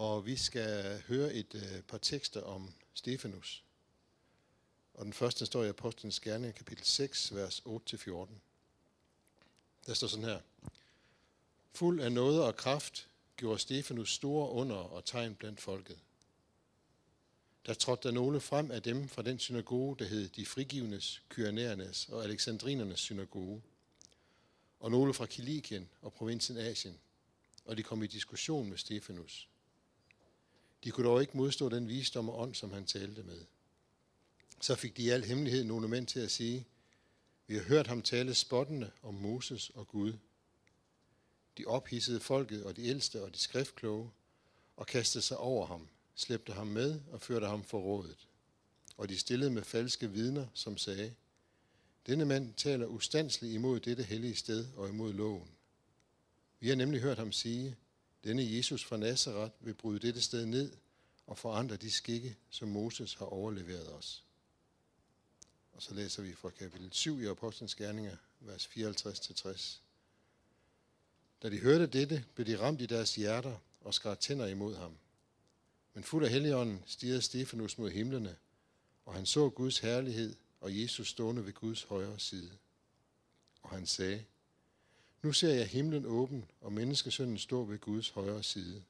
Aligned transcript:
og 0.00 0.26
vi 0.26 0.36
skal 0.36 1.02
høre 1.08 1.34
et 1.34 1.54
øh, 1.54 1.82
par 1.82 1.98
tekster 1.98 2.42
om 2.42 2.72
Stefanus. 2.94 3.64
Og 4.94 5.04
den 5.04 5.12
første 5.12 5.46
står 5.46 5.64
i 5.64 5.68
Apostlenes 5.68 6.20
Gerning, 6.20 6.54
kapitel 6.54 6.84
6, 6.84 7.34
vers 7.34 7.62
8-14. 7.66 8.28
Der 9.86 9.94
står 9.94 10.06
sådan 10.06 10.24
her. 10.24 10.40
Fuld 11.72 12.00
af 12.00 12.12
noget 12.12 12.42
og 12.42 12.56
kraft 12.56 13.08
gjorde 13.36 13.58
Stefanus 13.58 14.14
store 14.14 14.50
under 14.50 14.76
og 14.76 15.04
tegn 15.04 15.34
blandt 15.34 15.60
folket. 15.60 15.98
Der 17.66 17.74
trådte 17.74 18.08
der 18.08 18.14
nogle 18.14 18.40
frem 18.40 18.70
af 18.70 18.82
dem 18.82 19.08
fra 19.08 19.22
den 19.22 19.38
synagoge, 19.38 19.96
der 19.98 20.04
hed 20.04 20.28
de 20.28 20.46
frigivnes, 20.46 21.22
kyrenæernes 21.28 22.08
og 22.08 22.24
alexandrinernes 22.24 23.00
synagoge, 23.00 23.62
og 24.80 24.90
nogle 24.90 25.14
fra 25.14 25.26
Kilikien 25.26 25.88
og 26.02 26.12
provinsen 26.12 26.56
Asien, 26.56 26.98
og 27.64 27.76
de 27.76 27.82
kom 27.82 28.02
i 28.02 28.06
diskussion 28.06 28.68
med 28.68 28.78
Stefanus. 28.78 29.49
De 30.84 30.90
kunne 30.90 31.08
dog 31.08 31.20
ikke 31.20 31.36
modstå 31.36 31.68
den 31.68 31.88
visdom 31.88 32.28
og 32.28 32.40
ånd, 32.40 32.54
som 32.54 32.72
han 32.72 32.84
talte 32.84 33.22
med. 33.22 33.44
Så 34.60 34.74
fik 34.74 34.96
de 34.96 35.02
i 35.02 35.08
al 35.08 35.24
hemmelighed 35.24 35.64
nogle 35.64 35.88
mænd 35.88 36.06
til 36.06 36.20
at 36.20 36.30
sige, 36.30 36.66
vi 37.46 37.54
har 37.54 37.62
hørt 37.62 37.86
ham 37.86 38.02
tale 38.02 38.34
spottende 38.34 38.90
om 39.02 39.14
Moses 39.14 39.70
og 39.70 39.88
Gud. 39.88 40.12
De 41.58 41.64
ophidsede 41.66 42.20
folket 42.20 42.64
og 42.64 42.76
de 42.76 42.84
ældste 42.84 43.22
og 43.22 43.34
de 43.34 43.38
skriftkloge 43.38 44.10
og 44.76 44.86
kastede 44.86 45.24
sig 45.24 45.36
over 45.36 45.66
ham, 45.66 45.88
slæbte 46.14 46.52
ham 46.52 46.66
med 46.66 47.00
og 47.10 47.20
førte 47.20 47.46
ham 47.46 47.64
for 47.64 47.80
rådet. 47.80 48.28
Og 48.96 49.08
de 49.08 49.18
stillede 49.18 49.50
med 49.50 49.62
falske 49.62 50.10
vidner, 50.10 50.46
som 50.54 50.76
sagde, 50.76 51.14
denne 52.06 52.24
mand 52.24 52.54
taler 52.54 52.86
ustandsligt 52.86 53.54
imod 53.54 53.80
dette 53.80 54.02
hellige 54.02 54.36
sted 54.36 54.66
og 54.76 54.88
imod 54.88 55.12
loven. 55.12 55.48
Vi 56.60 56.68
har 56.68 56.76
nemlig 56.76 57.00
hørt 57.00 57.18
ham 57.18 57.32
sige, 57.32 57.76
denne 58.24 58.56
Jesus 58.56 58.84
fra 58.84 58.96
Nazareth 58.96 59.54
vil 59.60 59.74
bryde 59.74 59.98
dette 59.98 60.22
sted 60.22 60.46
ned 60.46 60.72
og 61.26 61.38
forandre 61.38 61.76
de 61.76 61.90
skikke, 61.90 62.36
som 62.50 62.68
Moses 62.68 63.14
har 63.14 63.26
overleveret 63.26 63.92
os. 63.92 64.24
Og 65.72 65.82
så 65.82 65.94
læser 65.94 66.22
vi 66.22 66.34
fra 66.34 66.50
kapitel 66.50 66.88
7 66.92 67.20
i 67.20 67.26
Apostlenes 67.26 67.74
Gerninger, 67.74 68.16
vers 68.40 68.66
54-60. 68.66 69.80
Da 71.42 71.50
de 71.50 71.58
hørte 71.58 71.86
dette, 71.86 72.24
blev 72.34 72.46
de 72.46 72.60
ramt 72.60 72.80
i 72.80 72.86
deres 72.86 73.14
hjerter 73.14 73.56
og 73.80 73.94
skar 73.94 74.14
tænder 74.14 74.46
imod 74.46 74.76
ham. 74.76 74.96
Men 75.94 76.04
fuld 76.04 76.24
af 76.24 76.30
helligånden 76.30 76.82
stirrede 76.86 77.22
Stefanus 77.22 77.78
mod 77.78 77.90
himlene, 77.90 78.36
og 79.04 79.14
han 79.14 79.26
så 79.26 79.50
Guds 79.50 79.78
herlighed 79.78 80.36
og 80.60 80.80
Jesus 80.80 81.08
stående 81.08 81.46
ved 81.46 81.52
Guds 81.52 81.82
højre 81.82 82.18
side. 82.18 82.50
Og 83.62 83.70
han 83.70 83.86
sagde, 83.86 84.24
nu 85.22 85.32
ser 85.32 85.54
jeg 85.54 85.66
himlen 85.66 86.06
åben, 86.06 86.50
og 86.60 86.72
menneskesønnen 86.72 87.38
står 87.38 87.64
ved 87.64 87.78
Guds 87.78 88.08
højre 88.08 88.42
side. 88.42 88.82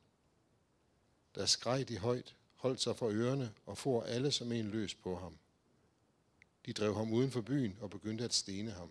Der 1.34 1.47
skreg 1.47 1.89
de 1.89 1.98
højt, 1.98 2.37
holdt 2.55 2.81
sig 2.81 2.97
for 2.97 3.11
ørerne 3.11 3.55
og 3.67 3.78
for 3.78 4.03
alle 4.03 4.33
som 4.33 4.53
en 4.53 4.70
løs 4.70 4.95
på 4.95 5.19
ham. 5.19 5.39
De 6.67 6.72
drev 6.72 6.95
ham 6.95 7.12
uden 7.12 7.31
for 7.31 7.41
byen 7.41 7.77
og 7.81 7.91
begyndte 7.91 8.25
at 8.25 8.34
stene 8.34 8.70
ham. 8.70 8.91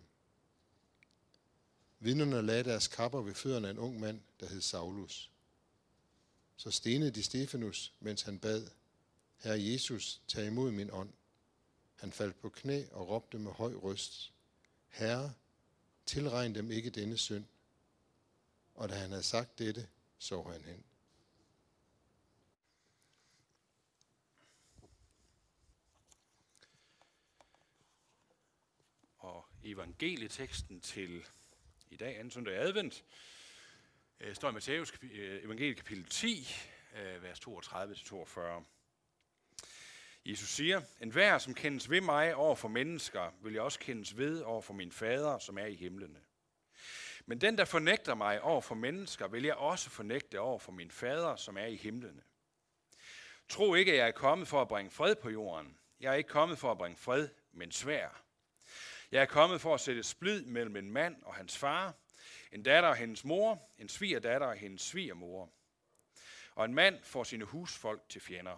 Vidnerne 2.00 2.42
lagde 2.42 2.64
deres 2.64 2.88
kapper 2.88 3.22
ved 3.22 3.34
fødderne 3.34 3.68
af 3.68 3.72
en 3.72 3.80
ung 3.80 4.00
mand, 4.00 4.22
der 4.40 4.46
hed 4.46 4.62
Saulus. 4.62 5.32
Så 6.58 6.72
stenede 6.72 7.12
de 7.12 7.24
Stefanus, 7.24 7.94
mens 8.00 8.22
han 8.22 8.40
bad, 8.40 8.68
Herre 9.38 9.64
Jesus, 9.64 10.22
tag 10.28 10.48
imod 10.48 10.72
min 10.72 10.92
ånd. 10.92 11.10
Han 11.96 12.12
faldt 12.12 12.42
på 12.42 12.50
knæ 12.50 12.86
og 12.92 13.10
råbte 13.10 13.40
med 13.40 13.52
høj 13.52 13.74
røst, 13.74 14.34
Herre, 14.88 15.34
tilregn 16.10 16.56
dem 16.56 16.72
ikke 16.72 16.90
denne 16.90 17.18
synd. 17.18 17.46
Og 18.74 18.90
da 18.90 18.96
han 18.96 19.10
havde 19.10 19.24
sagt 19.24 19.60
dette, 19.60 19.88
så 20.18 20.44
han 20.44 20.62
hen. 20.62 20.84
Og 29.18 29.46
evangelieteksten 29.64 30.82
til 30.82 31.26
i 31.90 31.98
dag, 31.98 32.16
anden 32.16 32.32
søndag 32.32 32.56
advent, 32.56 33.04
øh, 34.20 34.36
står 34.36 34.50
i 34.50 34.54
Matthæus 34.54 34.94
øh, 35.02 35.44
evangeliet 35.44 35.78
kapitel 35.78 36.06
10, 36.06 36.48
øh, 36.96 37.24
vers 37.24 37.40
32-42. 37.40 38.79
Jesus 40.30 40.50
siger, 40.50 40.82
en 41.02 41.10
hver, 41.10 41.38
som 41.38 41.54
kendes 41.54 41.90
ved 41.90 42.02
mig 42.02 42.36
over 42.36 42.56
for 42.56 42.68
mennesker, 42.68 43.32
vil 43.44 43.54
jeg 43.54 43.62
også 43.62 43.80
kendes 43.80 44.18
ved 44.18 44.42
over 44.42 44.62
for 44.62 44.74
min 44.74 44.92
fader, 44.92 45.40
som 45.40 45.58
er 45.58 45.66
i 45.66 45.76
himlene. 45.76 46.20
Men 47.26 47.42
den, 47.42 47.58
der 47.58 47.66
fornægter 47.66 48.16
mig 48.16 48.42
over 48.42 48.62
for 48.62 48.76
mennesker, 48.76 49.28
vil 49.28 49.44
jeg 49.44 49.56
også 49.56 49.90
fornægte 49.90 50.40
over 50.40 50.60
for 50.60 50.72
min 50.72 50.92
fader, 50.92 51.36
som 51.36 51.58
er 51.58 51.66
i 51.66 51.76
himlene. 51.76 52.22
Tro 53.50 53.74
ikke, 53.74 53.92
at 53.92 53.98
jeg 53.98 54.08
er 54.08 54.12
kommet 54.12 54.48
for 54.48 54.62
at 54.62 54.68
bringe 54.68 54.92
fred 54.92 55.16
på 55.16 55.30
jorden. 55.30 55.78
Jeg 56.00 56.12
er 56.12 56.16
ikke 56.16 56.30
kommet 56.30 56.58
for 56.58 56.72
at 56.72 56.78
bringe 56.78 56.98
fred, 56.98 57.30
men 57.52 57.72
svær. 57.72 58.24
Jeg 59.12 59.22
er 59.22 59.26
kommet 59.26 59.62
for 59.62 59.74
at 59.74 59.80
sætte 59.80 60.04
splid 60.04 60.46
mellem 60.46 60.76
en 60.76 60.92
mand 60.92 61.24
og 61.24 61.36
hans 61.36 61.58
far, 61.58 61.94
en 62.52 62.64
datter 62.64 62.90
og 62.90 62.96
hendes 62.96 63.26
mor, 63.26 63.70
en 63.78 63.90
svigerdatter 63.90 64.48
og 64.48 64.56
hendes 64.56 64.82
svigermor. 64.82 65.50
Og 66.56 66.66
en 66.66 66.74
mand 66.74 67.04
får 67.04 67.24
sine 67.24 67.46
husfolk 67.46 68.10
til 68.10 68.22
fjender. 68.22 68.58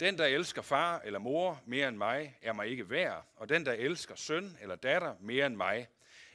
Den, 0.00 0.18
der 0.18 0.26
elsker 0.26 0.62
far 0.62 1.00
eller 1.00 1.18
mor 1.18 1.62
mere 1.66 1.88
end 1.88 1.96
mig, 1.96 2.38
er 2.42 2.52
mig 2.52 2.66
ikke 2.66 2.90
værd, 2.90 3.26
og 3.36 3.48
den, 3.48 3.66
der 3.66 3.72
elsker 3.72 4.14
søn 4.14 4.56
eller 4.60 4.76
datter 4.76 5.16
mere 5.20 5.46
end 5.46 5.56
mig, 5.56 5.88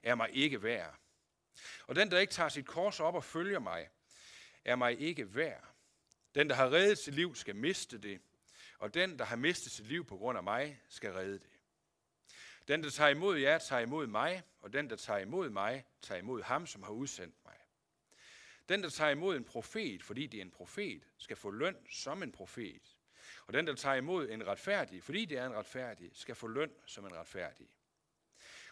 er 0.04 0.16
mig 0.16 0.30
ikke 0.34 0.64
værd. 0.64 0.96
Og 1.88 1.96
den, 1.96 2.12
der 2.12 2.20
ikke 2.20 2.34
tager 2.34 2.50
sit 2.50 2.66
kors 2.66 3.00
op 3.00 3.16
og 3.16 3.24
følger 3.24 3.60
mig, 3.60 3.90
er 4.66 4.76
mig 4.76 5.00
ikke 5.00 5.36
værd. 5.36 5.64
Den, 6.36 6.50
der 6.50 6.56
har 6.56 6.72
reddet 6.72 6.98
sit 6.98 7.14
liv, 7.14 7.36
skal 7.36 7.56
miste 7.56 7.98
det, 7.98 8.22
og 8.80 8.94
den, 8.94 9.20
der 9.20 9.26
har 9.26 9.36
mistet 9.36 9.72
sit 9.72 9.88
liv 9.88 10.06
på 10.06 10.18
grund 10.18 10.38
af 10.38 10.44
mig, 10.44 10.82
skal 10.90 11.14
redde 11.14 11.40
det. 11.40 11.50
Den, 12.68 12.84
der 12.84 12.90
tager 12.90 13.10
imod 13.10 13.38
jer, 13.38 13.58
tager 13.58 13.82
imod 13.82 14.08
mig, 14.08 14.44
og 14.62 14.74
den, 14.74 14.90
der 14.90 14.96
tager 14.96 15.20
imod 15.20 15.50
mig, 15.50 15.86
tager 16.02 16.20
imod 16.20 16.42
ham, 16.42 16.68
som 16.68 16.84
har 16.84 16.92
udsendt 16.92 17.36
mig. 17.46 17.56
Den, 18.70 18.84
der 18.84 18.90
tager 18.90 19.12
imod 19.12 19.38
en 19.38 19.44
profet, 19.44 20.04
fordi 20.04 20.28
det 20.28 20.38
er 20.38 20.42
en 20.42 20.52
profet, 20.52 21.04
skal 21.18 21.38
få 21.38 21.52
løn 21.52 21.76
som 21.92 22.24
en 22.24 22.32
profet. 22.32 22.93
Og 23.48 23.54
den, 23.54 23.68
der 23.68 23.76
tager 23.76 23.96
imod 23.96 24.30
en 24.30 24.48
retfærdig, 24.48 25.04
fordi 25.04 25.26
det 25.26 25.38
er 25.38 25.46
en 25.46 25.56
retfærdig, 25.56 26.12
skal 26.14 26.36
få 26.36 26.48
løn 26.48 26.72
som 26.86 27.06
en 27.06 27.16
retfærdig. 27.16 27.68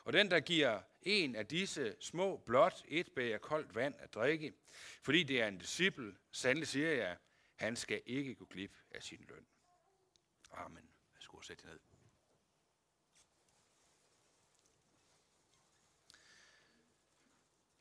Og 0.04 0.14
den, 0.14 0.32
der 0.32 0.40
giver 0.40 0.82
en 1.02 1.36
af 1.36 1.48
disse 1.48 1.96
små 2.00 2.38
blot 2.38 2.84
et 2.88 3.12
bæger 3.16 3.38
koldt 3.38 3.76
vand 3.76 3.96
at 4.00 4.14
drikke, 4.14 4.54
fordi 5.02 5.24
det 5.24 5.42
er 5.42 5.48
en 5.48 5.58
disciple, 5.58 6.18
sandelig 6.32 6.68
siger 6.68 6.92
jeg, 6.92 7.18
han 7.56 7.76
skal 7.76 8.02
ikke 8.06 8.36
gå 8.36 8.46
glip 8.46 8.78
af 8.92 9.04
sin 9.04 9.26
løn. 9.30 9.48
Amen. 10.52 10.90
Jeg 11.14 11.22
skulle 11.22 11.46
sætte 11.46 11.66
ned. 11.66 11.80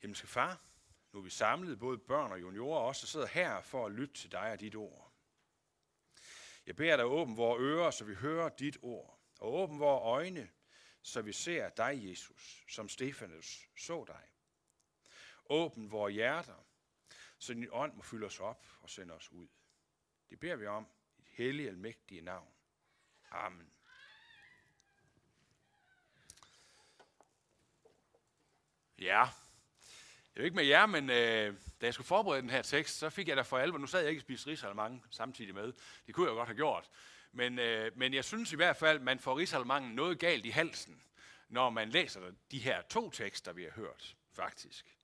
Himmelske 0.01 0.27
far, 0.27 0.61
nu 1.11 1.19
er 1.19 1.23
vi 1.23 1.29
samlet, 1.29 1.79
både 1.79 1.97
børn 1.97 2.31
og 2.31 2.41
juniorer, 2.41 2.79
og 2.79 2.85
også 2.85 3.07
sidder 3.07 3.27
her 3.27 3.61
for 3.61 3.85
at 3.85 3.91
lytte 3.91 4.13
til 4.13 4.31
dig 4.31 4.51
og 4.51 4.59
dit 4.59 4.75
ord. 4.75 5.10
Jeg 6.71 6.75
beder 6.75 6.97
dig 6.97 7.05
åbne 7.05 7.35
vores 7.35 7.61
ører, 7.61 7.91
så 7.91 8.05
vi 8.05 8.13
hører 8.13 8.49
dit 8.49 8.77
ord, 8.81 9.19
og 9.39 9.53
åbne 9.53 9.79
vores 9.79 10.01
øjne, 10.03 10.49
så 11.01 11.21
vi 11.21 11.33
ser 11.33 11.69
dig, 11.69 12.09
Jesus, 12.09 12.65
som 12.69 12.89
Stefanus 12.89 13.69
så 13.77 14.05
dig. 14.07 14.29
Åbn 15.45 15.91
vores 15.91 16.13
hjerter, 16.13 16.65
så 17.37 17.53
din 17.53 17.67
ånd 17.71 17.93
må 17.93 18.01
fylde 18.01 18.25
os 18.25 18.39
op 18.39 18.65
og 18.81 18.89
sende 18.89 19.13
os 19.13 19.31
ud. 19.31 19.47
Det 20.29 20.39
beder 20.39 20.55
vi 20.55 20.65
om 20.65 20.87
i 21.17 21.21
dit 21.21 21.31
hellige 21.31 21.69
og 21.69 21.75
mægtige 21.75 22.21
navn. 22.21 22.53
Amen. 23.31 23.73
Ja, 28.97 29.29
jeg 30.35 30.41
ved 30.41 30.45
ikke 30.45 30.55
med 30.55 30.65
jer, 30.65 30.85
men 30.85 31.09
øh, 31.09 31.55
da 31.81 31.85
jeg 31.85 31.93
skulle 31.93 32.07
forberede 32.07 32.41
den 32.41 32.49
her 32.49 32.61
tekst, 32.61 32.97
så 32.97 33.09
fik 33.09 33.27
jeg 33.27 33.37
da 33.37 33.41
for 33.41 33.57
alvor, 33.57 33.77
nu 33.77 33.87
sad 33.87 34.01
jeg 34.01 34.09
ikke 34.09 34.19
og 34.19 34.23
spiste 34.23 34.47
risalemang 34.49 35.03
samtidig 35.09 35.53
med, 35.53 35.73
det 36.07 36.15
kunne 36.15 36.27
jeg 36.27 36.35
godt 36.35 36.47
have 36.47 36.55
gjort, 36.55 36.89
men, 37.31 37.59
øh, 37.59 37.91
men 37.97 38.13
jeg 38.13 38.25
synes 38.25 38.51
i 38.51 38.55
hvert 38.55 38.77
fald, 38.77 38.99
man 38.99 39.19
får 39.19 39.37
risalemangen 39.37 39.95
noget 39.95 40.19
galt 40.19 40.45
i 40.45 40.49
halsen, 40.49 41.03
når 41.49 41.69
man 41.69 41.89
læser 41.89 42.31
de 42.51 42.59
her 42.59 42.81
to 42.81 43.09
tekster, 43.09 43.53
vi 43.53 43.63
har 43.63 43.71
hørt, 43.71 44.15
faktisk. 44.33 44.97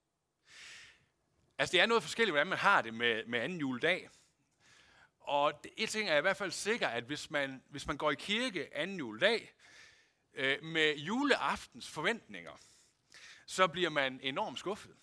Altså, 1.58 1.72
det 1.72 1.82
er 1.82 1.86
noget 1.86 2.04
forskelligt, 2.04 2.34
hvordan 2.34 2.48
man 2.48 2.58
har 2.58 2.82
det 2.82 2.94
med, 2.94 3.26
med 3.26 3.40
anden 3.40 3.60
juledag. 3.60 4.10
Og 5.20 5.64
det, 5.64 5.72
et 5.78 5.90
ting 5.90 6.10
er 6.10 6.18
i 6.18 6.22
hvert 6.22 6.38
fald 6.38 6.52
sikker, 6.52 6.88
at 6.88 7.04
hvis 7.04 7.32
man, 7.32 7.64
hvis 7.70 7.88
man 7.88 7.98
går 7.98 8.12
i 8.12 8.16
kirke 8.16 8.78
anden 8.78 8.98
juledag 8.98 9.54
øh, 10.34 10.64
med 10.64 10.98
juleaftens 10.98 11.90
forventninger, 11.90 12.52
så 13.46 13.68
bliver 13.68 13.90
man 13.90 14.20
enormt 14.24 14.60
skuffet. 14.60 14.96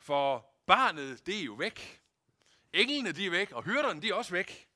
For 0.00 0.46
barnet, 0.66 1.26
det 1.26 1.40
er 1.40 1.44
jo 1.44 1.52
væk. 1.52 2.02
Englene, 2.72 3.12
de 3.12 3.26
er 3.26 3.30
væk, 3.30 3.52
og 3.52 3.62
hyrderne, 3.62 4.02
de 4.02 4.08
er 4.08 4.14
også 4.14 4.32
væk. 4.32 4.68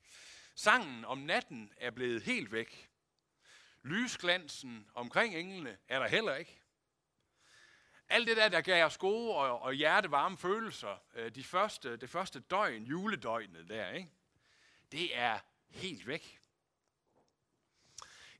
Sangen 0.54 1.04
om 1.04 1.18
natten 1.18 1.72
er 1.76 1.90
blevet 1.90 2.22
helt 2.22 2.52
væk. 2.52 2.90
Lysglansen 3.82 4.86
omkring 4.94 5.34
englene 5.34 5.78
er 5.88 5.98
der 5.98 6.08
heller 6.08 6.34
ikke. 6.34 6.60
alt 8.08 8.28
det 8.28 8.36
der, 8.36 8.48
der 8.48 8.60
gav 8.60 8.84
os 8.84 8.98
gode 8.98 9.34
og, 9.34 9.62
og 9.62 9.74
hjertevarme 9.74 10.38
følelser, 10.38 11.02
øh, 11.14 11.34
de 11.34 11.44
første, 11.44 11.96
det 11.96 12.10
første 12.10 12.40
døgn, 12.40 12.84
juledøgnet 12.84 13.68
der, 13.68 13.90
ikke? 13.90 14.10
det 14.92 15.16
er 15.16 15.38
helt 15.68 16.06
væk. 16.06 16.40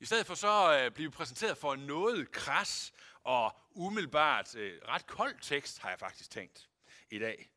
I 0.00 0.04
stedet 0.04 0.26
for 0.26 0.34
så 0.34 0.78
øh, 0.78 0.90
bliver 0.90 1.10
vi 1.10 1.14
præsenteret 1.14 1.58
for 1.58 1.76
noget 1.76 2.32
kras 2.32 2.92
og 3.22 3.56
umiddelbart 3.70 4.54
øh, 4.54 4.81
ret 4.88 5.06
kold 5.06 5.40
tekst, 5.40 5.78
har 5.78 5.88
jeg 5.88 5.98
faktisk 5.98 6.31
tænkt 6.31 6.69
i 7.14 7.19
dag. 7.19 7.50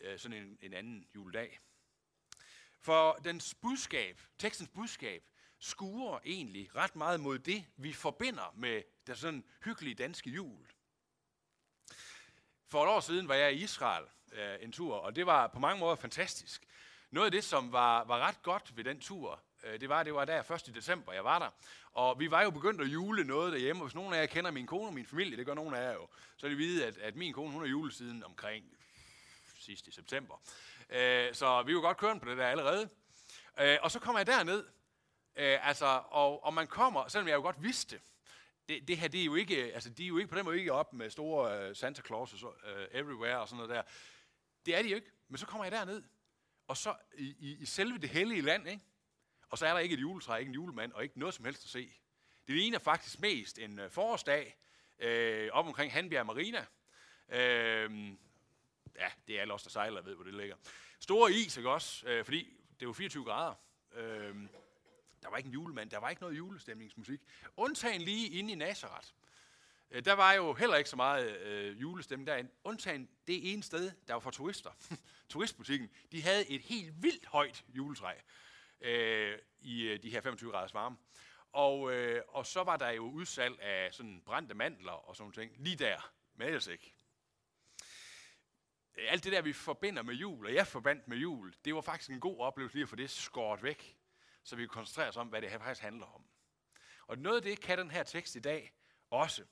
Øh, 0.00 0.18
sådan 0.18 0.42
en, 0.42 0.58
en 0.62 0.72
anden 0.72 1.06
juledag. 1.14 1.60
For 2.80 3.12
dens 3.24 3.54
budskab, 3.54 4.20
tekstens 4.38 4.70
budskab, 4.74 5.24
skuer 5.58 6.18
egentlig 6.24 6.76
ret 6.76 6.96
meget 6.96 7.20
mod 7.20 7.38
det, 7.38 7.66
vi 7.76 7.92
forbinder 7.92 8.54
med 8.56 8.82
den 9.06 9.16
sådan 9.16 9.44
hyggelige 9.64 9.94
danske 9.94 10.30
jul. 10.30 10.66
For 12.66 12.82
et 12.82 12.88
år 12.88 13.00
siden 13.00 13.28
var 13.28 13.34
jeg 13.34 13.52
i 13.52 13.62
Israel 13.62 14.04
øh, 14.32 14.58
en 14.60 14.72
tur, 14.72 14.96
og 14.96 15.16
det 15.16 15.26
var 15.26 15.46
på 15.46 15.58
mange 15.58 15.80
måder 15.80 15.96
fantastisk. 15.96 16.66
Noget 17.10 17.26
af 17.26 17.32
det, 17.32 17.44
som 17.44 17.72
var, 17.72 18.04
var 18.04 18.18
ret 18.18 18.42
godt 18.42 18.76
ved 18.76 18.84
den 18.84 19.00
tur, 19.00 19.42
Øh, 19.62 19.80
det 19.80 19.88
var, 19.88 20.02
det 20.02 20.14
var 20.14 20.24
der 20.24 20.50
1. 20.50 20.74
december, 20.74 21.12
jeg 21.12 21.24
var 21.24 21.38
der. 21.38 21.50
Og 21.92 22.20
vi 22.20 22.30
var 22.30 22.42
jo 22.42 22.50
begyndt 22.50 22.80
at 22.80 22.86
jule 22.86 23.24
noget 23.24 23.52
derhjemme, 23.52 23.82
og 23.82 23.86
hvis 23.86 23.94
nogen 23.94 24.14
af 24.14 24.20
jer 24.20 24.26
kender 24.26 24.50
min 24.50 24.66
kone 24.66 24.86
og 24.86 24.94
min 24.94 25.06
familie, 25.06 25.36
det 25.36 25.46
gør 25.46 25.54
nogen 25.54 25.74
af 25.74 25.82
jer 25.82 25.92
jo, 25.92 26.08
så 26.36 26.46
er 26.46 26.48
det 26.48 26.58
vide, 26.58 26.86
at, 26.86 26.98
at 26.98 27.16
min 27.16 27.32
kone, 27.32 27.52
hun 27.52 27.62
er 27.62 27.68
julesiden 27.68 28.24
omkring 28.24 28.64
sidst 29.58 29.86
i 29.86 29.90
september. 29.90 30.34
Øh, 30.90 31.34
så 31.34 31.62
vi 31.62 31.74
var 31.74 31.80
godt 31.80 31.96
kørende 31.96 32.20
på 32.20 32.30
det 32.30 32.38
der 32.38 32.46
allerede. 32.46 32.88
Øh, 33.60 33.78
og 33.82 33.90
så 33.90 33.98
kommer 34.00 34.18
jeg 34.18 34.26
derned, 34.26 34.64
altså, 35.36 36.02
og, 36.10 36.44
og 36.44 36.54
man 36.54 36.66
kommer, 36.66 37.08
selvom 37.08 37.28
jeg 37.28 37.34
jo 37.34 37.42
godt 37.42 37.62
vidste, 37.62 38.00
det, 38.68 38.88
det 38.88 38.98
her, 38.98 39.08
det 39.08 39.20
er 39.20 39.24
jo 39.24 39.34
ikke, 39.34 39.74
altså, 39.74 39.90
de 39.90 40.04
er 40.04 40.08
jo 40.08 40.18
ikke 40.18 40.30
på 40.30 40.36
den 40.36 40.44
måde 40.44 40.58
ikke 40.58 40.72
op 40.72 40.92
med 40.92 41.10
store 41.10 41.70
uh, 41.70 41.76
Santa 41.76 42.02
Claus 42.02 42.42
uh, 42.42 42.50
everywhere 42.90 43.40
og 43.40 43.48
sådan 43.48 43.56
noget 43.56 43.76
der. 43.76 43.82
Det 44.66 44.76
er 44.76 44.82
de 44.82 44.88
jo 44.88 44.96
ikke. 44.96 45.10
Men 45.28 45.38
så 45.38 45.46
kommer 45.46 45.64
jeg 45.64 45.72
derned, 45.72 46.02
og 46.68 46.76
så 46.76 46.94
i, 47.18 47.36
i, 47.38 47.56
i 47.60 47.66
selve 47.66 47.98
det 47.98 48.08
hellige 48.08 48.42
land, 48.42 48.68
ikke? 48.68 48.82
Og 49.52 49.58
så 49.58 49.66
er 49.66 49.72
der 49.72 49.78
ikke 49.78 49.94
et 49.94 50.00
juletræ, 50.00 50.38
ikke 50.38 50.48
en 50.48 50.54
julemand, 50.54 50.92
og 50.92 51.02
ikke 51.02 51.18
noget 51.18 51.34
som 51.34 51.44
helst 51.44 51.64
at 51.64 51.70
se. 51.70 51.92
Det 52.46 52.54
ligner 52.54 52.78
faktisk 52.78 53.20
mest 53.20 53.58
en 53.58 53.78
øh, 53.78 53.90
forårsdag 53.90 54.56
øh, 54.98 55.48
op 55.52 55.66
omkring 55.66 55.92
Hanbjerg 55.92 56.26
Marina. 56.26 56.66
Øh, 57.28 58.08
ja, 58.98 59.08
det 59.28 59.36
er 59.36 59.40
alle 59.40 59.54
os, 59.54 59.62
der 59.62 59.70
sejler, 59.70 60.02
ved, 60.02 60.14
hvor 60.14 60.24
det 60.24 60.34
ligger. 60.34 60.56
Store 61.00 61.32
is, 61.32 61.56
ikke 61.56 61.70
også? 61.70 62.06
Øh, 62.06 62.24
fordi 62.24 62.56
det 62.80 62.88
var 62.88 62.92
24 62.92 63.24
grader. 63.24 63.54
Øh, 63.94 64.34
der 65.22 65.30
var 65.30 65.36
ikke 65.36 65.46
en 65.46 65.52
julemand, 65.52 65.90
der 65.90 65.98
var 65.98 66.10
ikke 66.10 66.22
noget 66.22 66.36
julestemningsmusik. 66.36 67.20
Undtagen 67.56 68.02
lige 68.02 68.28
inde 68.28 68.52
i 68.52 68.54
Nazareth. 68.54 69.08
Øh, 69.90 70.04
der 70.04 70.12
var 70.12 70.32
jo 70.32 70.54
heller 70.54 70.76
ikke 70.76 70.90
så 70.90 70.96
meget 70.96 71.36
øh, 71.40 71.80
julestemning 71.80 72.26
derinde. 72.26 72.50
Undtagen 72.64 73.08
det 73.26 73.52
ene 73.52 73.62
sted, 73.62 73.92
der 74.08 74.14
var 74.14 74.20
for 74.20 74.30
turister. 74.30 74.70
Turistbutikken. 75.28 75.90
De 76.12 76.22
havde 76.22 76.50
et 76.50 76.62
helt 76.62 77.02
vildt 77.02 77.26
højt 77.26 77.64
juletræ 77.74 78.14
øh, 78.82 79.38
i 79.60 79.82
øh, 79.82 80.02
de 80.02 80.10
her 80.10 80.20
25 80.20 80.50
graders 80.50 80.74
varme. 80.74 80.96
Og, 81.52 81.92
øh, 81.92 82.22
og 82.28 82.46
så 82.46 82.62
var 82.62 82.76
der 82.76 82.90
jo 82.90 83.02
udsalg 83.02 83.60
af 83.60 83.94
sådan 83.94 84.22
brændte 84.26 84.54
mandler 84.54 84.92
og 84.92 85.16
sådan 85.16 85.32
ting. 85.32 85.52
Lige 85.56 85.76
der. 85.76 86.12
Men 86.34 86.46
ellers 86.46 86.66
ikke. 86.66 86.94
Alt 88.98 89.24
det 89.24 89.32
der, 89.32 89.42
vi 89.42 89.52
forbinder 89.52 90.02
med 90.02 90.14
jul, 90.14 90.46
og 90.46 90.54
jeg 90.54 90.66
forbandt 90.66 91.08
med 91.08 91.16
jul, 91.16 91.54
det 91.64 91.74
var 91.74 91.80
faktisk 91.80 92.10
en 92.10 92.20
god 92.20 92.38
oplevelse 92.38 92.76
lige 92.76 92.82
at 92.82 92.88
få 92.88 92.96
det 92.96 93.10
skåret 93.10 93.62
væk 93.62 93.96
så 94.42 94.56
vi 94.56 94.62
kan 94.62 94.68
koncentrere 94.68 95.08
os 95.08 95.16
om, 95.16 95.28
hvad 95.28 95.42
det 95.42 95.50
her 95.50 95.58
faktisk 95.58 95.82
handler 95.82 96.06
om. 96.06 96.24
Og 97.06 97.18
noget 97.18 97.36
af 97.36 97.42
det 97.42 97.60
kan 97.60 97.78
den 97.78 97.90
her 97.90 98.02
tekst 98.02 98.36
i 98.36 98.40
dag 98.40 98.72
også. 99.10 99.44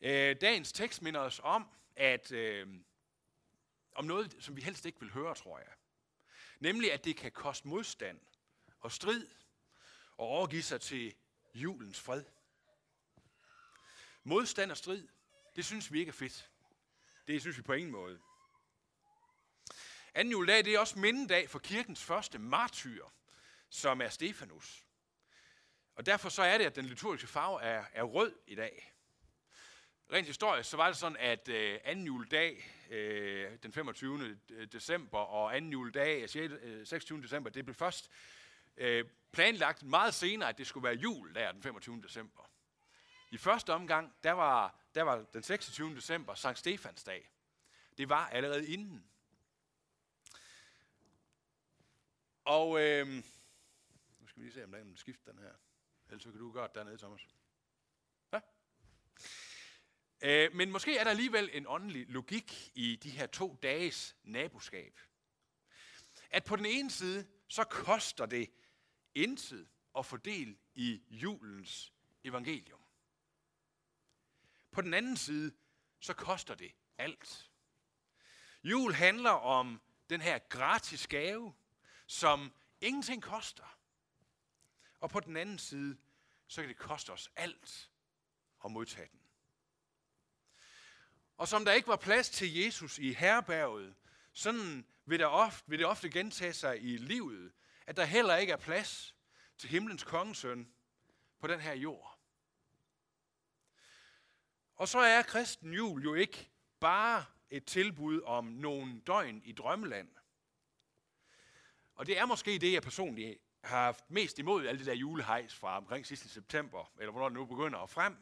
Øh, 0.00 0.36
dagens 0.40 0.72
tekst 0.72 1.02
minder 1.02 1.20
os 1.20 1.40
om, 1.44 1.68
at 1.96 2.32
øh, 2.32 2.68
om 3.92 4.04
noget, 4.04 4.36
som 4.40 4.56
vi 4.56 4.62
helst 4.62 4.86
ikke 4.86 5.00
vil 5.00 5.10
høre, 5.10 5.34
tror 5.34 5.58
jeg. 5.58 5.72
Nemlig, 6.60 6.92
at 6.92 7.04
det 7.04 7.16
kan 7.16 7.32
koste 7.32 7.68
modstand 7.68 8.20
og 8.80 8.92
strid 8.92 9.26
og 10.16 10.26
overgive 10.26 10.62
sig 10.62 10.80
til 10.80 11.14
julens 11.54 12.00
fred. 12.00 12.24
Modstand 14.24 14.70
og 14.70 14.76
strid, 14.76 15.08
det 15.56 15.64
synes 15.64 15.92
vi 15.92 15.98
ikke 15.98 16.10
er 16.10 16.12
fedt. 16.12 16.50
Det 17.26 17.40
synes 17.40 17.56
vi 17.56 17.62
på 17.62 17.72
ingen 17.72 17.92
måde. 17.92 18.20
Anden 20.14 20.32
juledag 20.32 20.64
det 20.64 20.74
er 20.74 20.78
også 20.78 20.98
mindedag 20.98 21.50
for 21.50 21.58
kirkens 21.58 22.04
første 22.04 22.38
martyr, 22.38 23.06
som 23.68 24.00
er 24.00 24.08
Stefanus. 24.08 24.86
Og 25.94 26.06
derfor 26.06 26.28
så 26.28 26.42
er 26.42 26.58
det, 26.58 26.64
at 26.64 26.76
den 26.76 26.84
liturgiske 26.84 27.26
farve 27.26 27.62
er, 27.62 27.84
er 27.92 28.02
rød 28.02 28.38
i 28.46 28.54
dag. 28.54 28.95
Rent 30.12 30.26
historisk, 30.26 30.70
så 30.70 30.76
var 30.76 30.86
det 30.86 30.96
sådan, 30.96 31.16
at 31.16 31.48
øh, 31.48 31.80
anden 31.84 32.06
juledag, 32.06 32.70
øh, 32.90 33.58
den 33.62 33.72
25. 33.72 34.38
Øh, 34.50 34.66
december, 34.72 35.18
og 35.18 35.56
anden 35.56 35.72
juledag, 35.72 36.30
6, 36.30 36.52
øh, 36.62 36.86
26. 36.86 37.18
Øh, 37.18 37.24
december, 37.24 37.50
det 37.50 37.64
blev 37.64 37.74
først 37.74 38.10
øh, 38.76 39.04
planlagt 39.32 39.82
meget 39.82 40.14
senere, 40.14 40.48
at 40.48 40.58
det 40.58 40.66
skulle 40.66 40.84
være 40.84 40.94
jul 40.94 41.34
der 41.34 41.52
den 41.52 41.62
25. 41.62 42.02
december. 42.02 42.50
I 43.30 43.36
første 43.36 43.72
omgang, 43.72 44.14
der 44.22 44.32
var, 44.32 44.80
der 44.94 45.02
var 45.02 45.24
den 45.32 45.42
26. 45.42 45.94
december 45.94 46.34
Sankt 46.34 46.58
Stefans 46.58 47.04
dag. 47.04 47.30
Det 47.98 48.08
var 48.08 48.28
allerede 48.28 48.66
inden. 48.66 49.04
Og 52.44 52.82
øh, 52.82 53.06
nu 53.06 54.26
skal 54.26 54.40
vi 54.40 54.44
lige 54.44 54.52
se, 54.52 54.64
om 54.64 54.70
der 54.70 54.78
er 54.78 54.82
en 54.82 54.96
skift 54.96 55.26
den 55.26 55.38
her. 55.38 55.52
Ellers 56.08 56.22
kan 56.22 56.38
du 56.38 56.52
gøre 56.52 56.66
det 56.66 56.74
dernede, 56.74 56.98
Thomas. 56.98 57.26
Øh, 60.22 60.54
men 60.54 60.70
måske 60.70 60.98
er 60.98 61.04
der 61.04 61.10
alligevel 61.10 61.50
en 61.52 61.66
åndelig 61.66 62.06
logik 62.08 62.72
i 62.74 62.96
de 62.96 63.10
her 63.10 63.26
to 63.26 63.58
dages 63.62 64.16
naboskab. 64.22 65.00
At 66.30 66.44
på 66.44 66.56
den 66.56 66.66
ene 66.66 66.90
side, 66.90 67.26
så 67.48 67.64
koster 67.64 68.26
det 68.26 68.50
intet 69.14 69.68
at 69.98 70.06
få 70.06 70.16
del 70.16 70.58
i 70.74 71.02
julens 71.10 71.92
evangelium. 72.24 72.80
På 74.70 74.80
den 74.80 74.94
anden 74.94 75.16
side, 75.16 75.52
så 76.00 76.14
koster 76.14 76.54
det 76.54 76.72
alt. 76.98 77.50
Jul 78.64 78.92
handler 78.92 79.30
om 79.30 79.80
den 80.10 80.20
her 80.20 80.38
gratis 80.38 81.06
gave, 81.06 81.54
som 82.06 82.52
ingenting 82.80 83.22
koster. 83.22 83.78
Og 85.00 85.10
på 85.10 85.20
den 85.20 85.36
anden 85.36 85.58
side, 85.58 85.98
så 86.46 86.60
kan 86.60 86.68
det 86.68 86.76
koste 86.76 87.10
os 87.10 87.30
alt 87.36 87.90
at 88.64 88.70
modtage 88.70 89.08
den. 89.12 89.25
Og 91.36 91.48
som 91.48 91.64
der 91.64 91.72
ikke 91.72 91.88
var 91.88 91.96
plads 91.96 92.30
til 92.30 92.54
Jesus 92.54 92.98
i 92.98 93.12
herberget, 93.12 93.94
sådan 94.32 94.86
vil, 95.04 95.18
der 95.18 95.26
ofte, 95.26 95.64
vil 95.70 95.78
det 95.78 95.86
ofte 95.86 96.10
gentage 96.10 96.52
sig 96.52 96.82
i 96.82 96.96
livet, 96.96 97.52
at 97.86 97.96
der 97.96 98.04
heller 98.04 98.36
ikke 98.36 98.52
er 98.52 98.56
plads 98.56 99.14
til 99.58 99.70
himlens 99.70 100.04
kongesøn 100.04 100.68
på 101.40 101.46
den 101.46 101.60
her 101.60 101.72
jord. 101.74 102.18
Og 104.76 104.88
så 104.88 104.98
er 104.98 105.22
kristen 105.22 105.72
jul 105.72 106.02
jo 106.02 106.14
ikke 106.14 106.50
bare 106.80 107.24
et 107.50 107.64
tilbud 107.64 108.22
om 108.22 108.44
nogle 108.44 109.00
døgn 109.00 109.42
i 109.44 109.52
drømmeland. 109.52 110.08
Og 111.94 112.06
det 112.06 112.18
er 112.18 112.26
måske 112.26 112.58
det, 112.58 112.72
jeg 112.72 112.82
personligt 112.82 113.40
har 113.64 113.84
haft 113.84 114.10
mest 114.10 114.38
imod 114.38 114.66
alle 114.66 114.78
det 114.78 114.86
der 114.86 114.94
julehejs 114.94 115.54
fra 115.54 115.76
omkring 115.76 116.06
sidste 116.06 116.28
september, 116.28 116.92
eller 116.98 117.10
hvornår 117.10 117.28
det 117.28 117.38
nu 117.38 117.46
begynder 117.46 117.78
at 117.78 117.90
frem. 117.90 118.16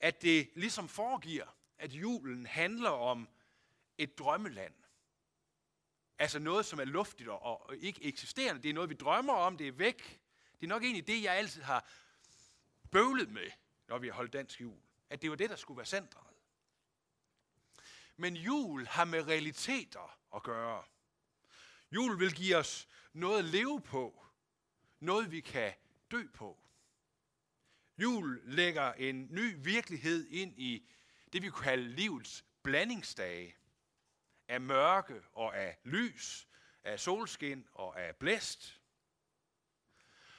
At 0.00 0.22
det 0.22 0.50
ligesom 0.54 0.88
foregiver, 0.88 1.57
at 1.78 1.92
julen 1.92 2.46
handler 2.46 2.90
om 2.90 3.28
et 3.98 4.18
drømmeland. 4.18 4.74
Altså 6.18 6.38
noget, 6.38 6.66
som 6.66 6.80
er 6.80 6.84
luftigt 6.84 7.28
og 7.28 7.76
ikke 7.76 8.04
eksisterende. 8.04 8.62
Det 8.62 8.68
er 8.68 8.74
noget, 8.74 8.90
vi 8.90 8.94
drømmer 8.94 9.32
om, 9.32 9.56
det 9.56 9.68
er 9.68 9.72
væk. 9.72 10.20
Det 10.60 10.66
er 10.66 10.68
nok 10.68 10.82
egentlig 10.82 11.06
det, 11.06 11.22
jeg 11.22 11.34
altid 11.34 11.62
har 11.62 11.88
bøvlet 12.90 13.30
med, 13.30 13.50
når 13.88 13.98
vi 13.98 14.06
har 14.06 14.14
holdt 14.14 14.32
dansk 14.32 14.60
jul. 14.60 14.80
At 15.10 15.22
det 15.22 15.30
var 15.30 15.36
det, 15.36 15.50
der 15.50 15.56
skulle 15.56 15.78
være 15.78 15.86
centret. 15.86 16.34
Men 18.16 18.36
jul 18.36 18.86
har 18.86 19.04
med 19.04 19.26
realiteter 19.26 20.18
at 20.34 20.42
gøre. 20.42 20.84
Jul 21.90 22.20
vil 22.20 22.34
give 22.34 22.56
os 22.56 22.88
noget 23.12 23.38
at 23.38 23.44
leve 23.44 23.80
på. 23.80 24.24
Noget 25.00 25.30
vi 25.30 25.40
kan 25.40 25.72
dø 26.10 26.26
på. 26.34 26.60
Jul 27.98 28.40
lægger 28.44 28.92
en 28.92 29.28
ny 29.30 29.54
virkelighed 29.58 30.26
ind 30.26 30.58
i 30.58 30.88
det, 31.32 31.42
vi 31.42 31.50
kunne 31.50 31.64
kalde 31.64 31.88
livets 31.88 32.44
blandingsdage. 32.62 33.54
Af 34.48 34.60
mørke 34.60 35.22
og 35.32 35.56
af 35.56 35.78
lys, 35.84 36.48
af 36.84 37.00
solskin 37.00 37.68
og 37.72 38.00
af 38.00 38.16
blæst. 38.16 38.80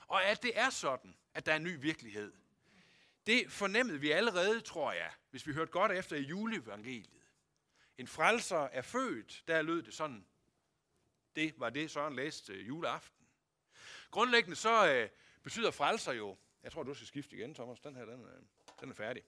Og 0.08 0.24
at 0.24 0.44
det 0.44 0.60
er 0.60 0.70
sådan, 0.70 1.18
at 1.34 1.46
der 1.46 1.52
er 1.52 1.56
en 1.56 1.64
ny 1.64 1.80
virkelighed, 1.80 2.34
det 3.28 3.52
fornemmede 3.52 4.00
vi 4.00 4.12
allerede, 4.12 4.62
tror 4.62 4.92
jeg, 4.92 5.12
hvis 5.30 5.48
vi 5.48 5.54
hørte 5.54 5.72
godt 5.72 5.92
efter 5.92 6.16
i 6.16 6.22
juleevangeliet. 6.22 7.10
En 7.98 8.08
frelser 8.08 8.60
er 8.60 8.82
født, 8.82 9.44
der 9.48 9.62
lød 9.62 9.84
det 9.84 9.94
sådan 9.94 10.26
det 11.36 11.60
var 11.60 11.70
det, 11.70 11.92
Søren 11.92 12.16
læste 12.16 12.54
øh, 12.54 12.68
juleaften. 12.68 13.28
Grundlæggende 14.12 14.56
så 14.56 14.94
øh, 14.94 15.10
betyder 15.44 15.72
frelser 15.72 16.12
jo, 16.12 16.38
jeg 16.64 16.72
tror, 16.72 16.84
du 16.84 16.94
skal 16.94 17.08
skifte 17.08 17.36
igen, 17.36 17.56
Thomas, 17.56 17.80
den 17.80 17.96
her, 17.96 18.06
den, 18.06 18.26
øh, 18.26 18.42
den 18.82 18.90
er 18.90 18.94
færdig. 18.94 19.24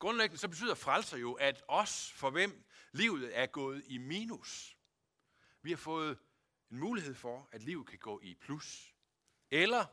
Grundlæggende 0.00 0.40
så 0.40 0.48
betyder 0.48 0.74
frelser 0.74 1.16
jo, 1.16 1.32
at 1.32 1.62
os, 1.68 2.12
for 2.12 2.30
hvem 2.30 2.64
livet 2.92 3.38
er 3.38 3.46
gået 3.46 3.82
i 3.86 3.98
minus, 3.98 4.76
vi 5.62 5.70
har 5.70 5.76
fået 5.76 6.18
en 6.70 6.78
mulighed 6.78 7.14
for, 7.14 7.48
at 7.52 7.62
livet 7.62 7.86
kan 7.86 7.98
gå 7.98 8.20
i 8.22 8.34
plus. 8.34 8.94
Eller 9.50 9.86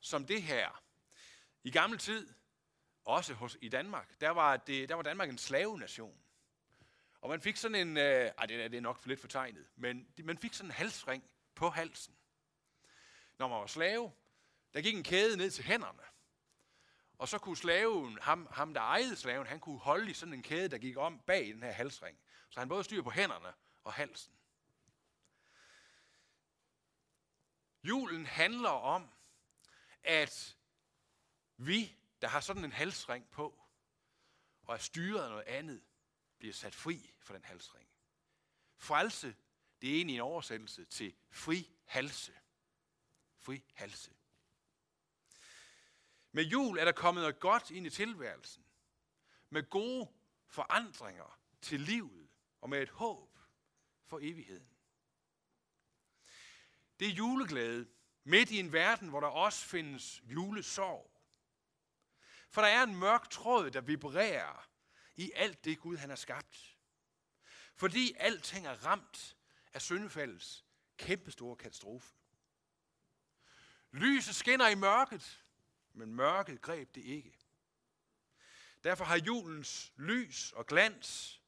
som 0.00 0.26
det 0.26 0.42
her. 0.42 0.82
I 1.62 1.70
gammel 1.70 1.98
tid, 1.98 2.34
også 3.04 3.34
hos, 3.34 3.58
i 3.60 3.68
Danmark, 3.68 4.20
der 4.20 4.30
var, 4.30 4.56
det, 4.56 4.88
der 4.88 4.94
var 4.94 5.02
Danmark 5.02 5.28
en 5.28 5.38
slavenation. 5.38 6.18
Og 7.20 7.30
man 7.30 7.40
fik 7.40 7.56
sådan 7.56 7.88
en, 7.88 7.96
øh, 7.96 8.30
ej 8.38 8.46
det 8.46 8.64
er, 8.64 8.68
det 8.68 8.76
er 8.76 8.80
nok 8.80 8.98
for 8.98 9.08
lidt 9.08 9.20
fortegnet, 9.20 9.66
men 9.76 10.08
man 10.24 10.38
fik 10.38 10.54
sådan 10.54 10.70
en 10.70 10.74
halsring 10.74 11.24
på 11.54 11.70
halsen. 11.70 12.16
Når 13.38 13.48
man 13.48 13.60
var 13.60 13.66
slave, 13.66 14.12
der 14.74 14.80
gik 14.80 14.94
en 14.94 15.02
kæde 15.02 15.36
ned 15.36 15.50
til 15.50 15.64
hænderne. 15.64 16.13
Og 17.18 17.28
så 17.28 17.38
kunne 17.38 17.56
slaven, 17.56 18.18
ham, 18.22 18.48
ham 18.50 18.74
der 18.74 18.80
ejede 18.80 19.16
slaven, 19.16 19.46
han 19.46 19.60
kunne 19.60 19.78
holde 19.78 20.10
i 20.10 20.14
sådan 20.14 20.34
en 20.34 20.42
kæde, 20.42 20.68
der 20.68 20.78
gik 20.78 20.96
om 20.96 21.18
bag 21.18 21.46
den 21.46 21.62
her 21.62 21.72
halsring. 21.72 22.18
Så 22.50 22.60
han 22.60 22.68
både 22.68 22.84
styr 22.84 23.02
på 23.02 23.10
hænderne 23.10 23.52
og 23.84 23.92
halsen. 23.92 24.34
Julen 27.84 28.26
handler 28.26 28.68
om, 28.68 29.10
at 30.02 30.56
vi, 31.56 31.96
der 32.20 32.28
har 32.28 32.40
sådan 32.40 32.64
en 32.64 32.72
halsring 32.72 33.30
på, 33.30 33.64
og 34.62 34.74
er 34.74 34.78
styret 34.78 35.22
af 35.22 35.30
noget 35.30 35.44
andet, 35.44 35.82
bliver 36.38 36.54
sat 36.54 36.74
fri 36.74 37.14
for 37.20 37.34
den 37.34 37.44
halsring. 37.44 37.88
Frelse, 38.76 39.36
det 39.80 39.90
er 39.90 39.96
egentlig 39.96 40.14
en 40.14 40.20
oversættelse 40.20 40.84
til 40.84 41.14
fri 41.30 41.70
halse. 41.84 42.32
Fri 43.38 43.64
halse. 43.74 44.10
Med 46.34 46.44
jul 46.44 46.78
er 46.78 46.84
der 46.84 46.92
kommet 46.92 47.22
noget 47.22 47.40
godt 47.40 47.70
ind 47.70 47.86
i 47.86 47.90
tilværelsen. 47.90 48.64
Med 49.50 49.70
gode 49.70 50.08
forandringer 50.46 51.38
til 51.62 51.80
livet 51.80 52.28
og 52.60 52.70
med 52.70 52.82
et 52.82 52.88
håb 52.88 53.38
for 54.06 54.18
evigheden. 54.22 54.68
Det 57.00 57.08
er 57.08 57.12
juleglæde 57.12 57.88
midt 58.24 58.50
i 58.50 58.58
en 58.58 58.72
verden, 58.72 59.08
hvor 59.08 59.20
der 59.20 59.28
også 59.28 59.64
findes 59.66 60.22
julesorg. 60.24 61.20
For 62.48 62.60
der 62.60 62.68
er 62.68 62.82
en 62.82 62.96
mørk 62.96 63.30
tråd, 63.30 63.70
der 63.70 63.80
vibrerer 63.80 64.68
i 65.16 65.32
alt 65.34 65.64
det 65.64 65.80
Gud 65.80 65.96
han 65.96 66.08
har 66.08 66.16
skabt. 66.16 66.76
Fordi 67.74 68.14
alting 68.18 68.66
er 68.66 68.86
ramt 68.86 69.36
af 69.72 69.82
syndefaldets 69.82 70.64
kæmpestore 70.96 71.56
katastrofe. 71.56 72.14
Lyset 73.92 74.34
skinner 74.34 74.68
i 74.68 74.74
mørket, 74.74 75.43
men 75.94 76.14
mørket 76.14 76.60
greb 76.60 76.94
det 76.94 77.04
ikke. 77.04 77.38
Derfor 78.84 79.04
har 79.04 79.16
julens 79.16 79.92
lys 79.96 80.52
og 80.52 80.66
glans 80.66 81.40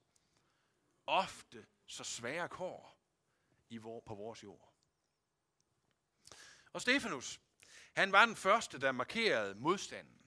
ofte 1.07 1.67
så 1.87 2.05
svære 2.05 2.49
kår 2.49 2.99
i 3.69 3.77
vor, 3.77 4.01
på 4.01 4.15
vores 4.15 4.43
jord. 4.43 4.73
Og 6.73 6.83
Stefanus, 6.83 7.41
han 7.97 8.13
var 8.13 8.27
den 8.27 8.37
første, 8.37 8.81
der 8.81 8.93
markerede 8.93 9.55
modstanden. 9.55 10.27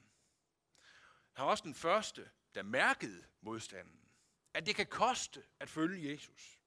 Han 1.34 1.46
var 1.46 1.52
også 1.52 1.64
den 1.64 1.76
første, 1.76 2.32
der 2.56 2.64
mærkede 2.64 3.26
modstanden. 3.42 4.10
At 4.54 4.66
det 4.66 4.76
kan 4.76 4.88
koste 4.88 5.44
at 5.60 5.70
følge 5.70 6.12
Jesus. 6.12 6.62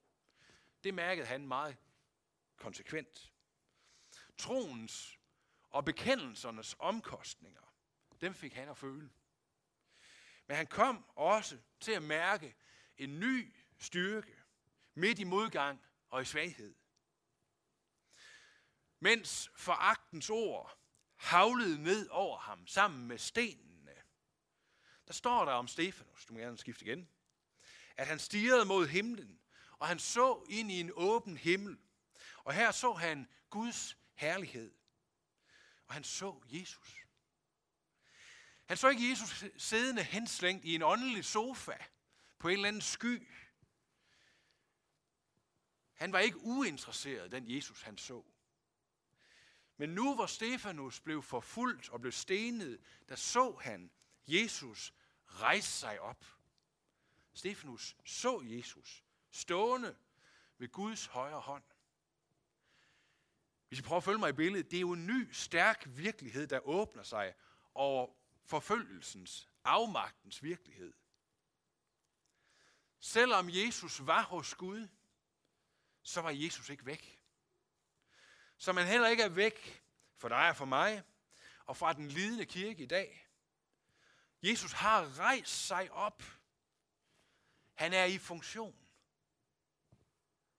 Det 0.83 0.93
mærkede 0.93 1.27
han 1.27 1.47
meget 1.47 1.77
konsekvent. 2.57 3.33
Troens 4.37 5.19
og 5.73 5.85
bekendelsernes 5.85 6.75
omkostninger, 6.79 7.61
dem 8.21 8.33
fik 8.33 8.53
han 8.53 8.69
at 8.69 8.77
føle. 8.77 9.09
Men 10.47 10.57
han 10.57 10.67
kom 10.67 11.05
også 11.15 11.57
til 11.79 11.91
at 11.91 12.03
mærke 12.03 12.55
en 12.97 13.19
ny 13.19 13.55
styrke 13.79 14.35
midt 14.93 15.19
i 15.19 15.23
modgang 15.23 15.81
og 16.09 16.21
i 16.21 16.25
svaghed. 16.25 16.75
Mens 18.99 19.51
foragtens 19.55 20.29
ord 20.29 20.79
havlede 21.15 21.83
ned 21.83 22.09
over 22.09 22.37
ham 22.37 22.67
sammen 22.67 23.07
med 23.07 23.17
stenene, 23.17 23.93
der 25.07 25.13
står 25.13 25.45
der 25.45 25.51
om 25.51 25.67
Stefanus, 25.67 26.25
du 26.25 26.33
må 26.33 26.39
gerne 26.39 26.57
skifte 26.57 26.85
igen, 26.85 27.09
at 27.97 28.07
han 28.07 28.19
stirrede 28.19 28.65
mod 28.65 28.87
himlen, 28.87 29.39
og 29.77 29.87
han 29.87 29.99
så 29.99 30.45
ind 30.49 30.71
i 30.71 30.79
en 30.79 30.91
åben 30.93 31.37
himmel. 31.37 31.77
Og 32.43 32.53
her 32.53 32.71
så 32.71 32.93
han 32.93 33.27
Guds 33.49 33.97
herlighed. 34.13 34.73
Og 35.93 35.95
han 35.95 36.03
så 36.03 36.41
Jesus. 36.49 36.95
Han 38.65 38.77
så 38.77 38.89
ikke 38.89 39.09
Jesus 39.09 39.43
siddende 39.57 40.03
henslængt 40.03 40.65
i 40.65 40.75
en 40.75 40.81
åndelig 40.81 41.25
sofa 41.25 41.77
på 42.39 42.47
en 42.47 42.53
eller 42.53 42.67
anden 42.67 42.81
sky. 42.81 43.27
Han 45.93 46.11
var 46.11 46.19
ikke 46.19 46.37
uinteresseret, 46.37 47.31
den 47.31 47.55
Jesus 47.55 47.81
han 47.81 47.97
så. 47.97 48.23
Men 49.77 49.89
nu 49.89 50.15
hvor 50.15 50.25
Stefanus 50.25 50.99
blev 50.99 51.23
forfulgt 51.23 51.89
og 51.89 52.01
blev 52.01 52.11
stenet, 52.11 52.81
der 53.09 53.15
så 53.15 53.51
han 53.61 53.91
Jesus 54.27 54.93
rejse 55.27 55.71
sig 55.71 55.99
op. 55.99 56.25
Stefanus 57.33 57.95
så 58.05 58.41
Jesus 58.45 59.03
stående 59.31 59.97
ved 60.57 60.69
Guds 60.69 61.05
højre 61.05 61.41
hånd. 61.41 61.63
Hvis 63.73 63.79
I 63.79 63.83
prøver 63.83 63.97
at 63.97 64.03
følge 64.03 64.19
mig 64.19 64.29
i 64.29 64.33
billedet, 64.33 64.71
det 64.71 64.77
er 64.77 64.81
jo 64.81 64.91
en 64.91 65.07
ny, 65.07 65.31
stærk 65.31 65.83
virkelighed, 65.87 66.47
der 66.47 66.59
åbner 66.59 67.03
sig 67.03 67.33
over 67.73 68.13
forfølgelsens, 68.45 69.49
afmagtens 69.63 70.43
virkelighed. 70.43 70.93
Selvom 72.99 73.49
Jesus 73.49 74.07
var 74.07 74.21
hos 74.21 74.55
Gud, 74.55 74.87
så 76.03 76.21
var 76.21 76.29
Jesus 76.29 76.69
ikke 76.69 76.85
væk. 76.85 77.21
Så 78.57 78.73
man 78.73 78.87
heller 78.87 79.07
ikke 79.07 79.23
er 79.23 79.29
væk 79.29 79.83
for 80.17 80.27
dig 80.29 80.49
og 80.49 80.55
for 80.55 80.65
mig, 80.65 81.03
og 81.65 81.77
fra 81.77 81.93
den 81.93 82.07
lidende 82.07 82.45
kirke 82.45 82.83
i 82.83 82.87
dag. 82.87 83.27
Jesus 84.43 84.71
har 84.71 85.19
rejst 85.19 85.65
sig 85.65 85.91
op. 85.91 86.23
Han 87.73 87.93
er 87.93 88.05
i 88.05 88.17
funktion. 88.17 88.75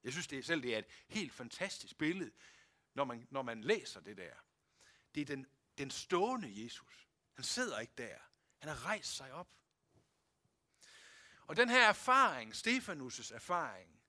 Jeg 0.05 0.13
synes 0.13 0.27
det 0.27 0.39
er, 0.39 0.43
selv, 0.43 0.63
det 0.63 0.75
er 0.75 0.79
et 0.79 1.05
helt 1.09 1.33
fantastisk 1.33 1.99
billede, 1.99 2.33
når 2.95 3.05
man, 3.05 3.27
når 3.31 3.43
man 3.43 3.61
læser 3.61 4.01
det 4.01 4.17
der. 4.17 4.35
Det 5.15 5.21
er 5.21 5.25
den, 5.25 5.47
den 5.79 5.91
stående 5.91 6.65
Jesus. 6.65 7.09
Han 7.33 7.45
sidder 7.45 7.79
ikke 7.79 7.93
der. 7.99 8.19
Han 8.59 8.69
har 8.69 8.87
rejst 8.87 9.17
sig 9.17 9.33
op. 9.33 9.49
Og 11.47 11.57
den 11.57 11.69
her 11.69 11.89
erfaring, 11.89 12.53
Stefanus' 12.55 13.35
erfaring, 13.35 14.01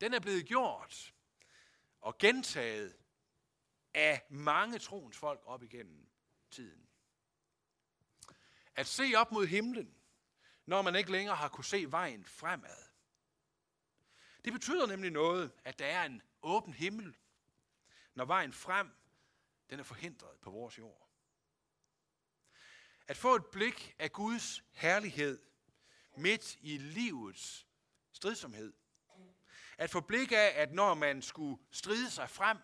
den 0.00 0.14
er 0.14 0.20
blevet 0.20 0.46
gjort 0.46 1.14
og 2.00 2.18
gentaget 2.18 2.96
af 3.94 4.26
mange 4.28 4.78
troens 4.78 5.16
folk 5.16 5.40
op 5.44 5.62
igennem 5.62 6.08
tiden. 6.50 6.88
At 8.74 8.86
se 8.86 9.12
op 9.16 9.32
mod 9.32 9.46
himlen, 9.46 9.94
når 10.66 10.82
man 10.82 10.96
ikke 10.96 11.12
længere 11.12 11.36
har 11.36 11.48
kunne 11.48 11.64
se 11.64 11.92
vejen 11.92 12.24
fremad. 12.24 12.88
Det 14.44 14.52
betyder 14.52 14.86
nemlig 14.86 15.10
noget, 15.10 15.52
at 15.64 15.78
der 15.78 15.86
er 15.86 16.04
en 16.04 16.22
åben 16.42 16.74
himmel, 16.74 17.16
når 18.14 18.24
vejen 18.24 18.52
frem, 18.52 18.90
den 19.70 19.78
er 19.80 19.84
forhindret 19.84 20.38
på 20.40 20.50
vores 20.50 20.78
jord. 20.78 21.08
At 23.06 23.16
få 23.16 23.34
et 23.34 23.46
blik 23.46 23.94
af 23.98 24.12
Guds 24.12 24.64
herlighed 24.70 25.42
midt 26.16 26.56
i 26.60 26.78
livets 26.78 27.66
stridsomhed. 28.12 28.72
At 29.78 29.90
få 29.90 30.00
blik 30.00 30.32
af, 30.32 30.52
at 30.54 30.72
når 30.72 30.94
man 30.94 31.22
skulle 31.22 31.62
stride 31.70 32.10
sig 32.10 32.30
frem, 32.30 32.58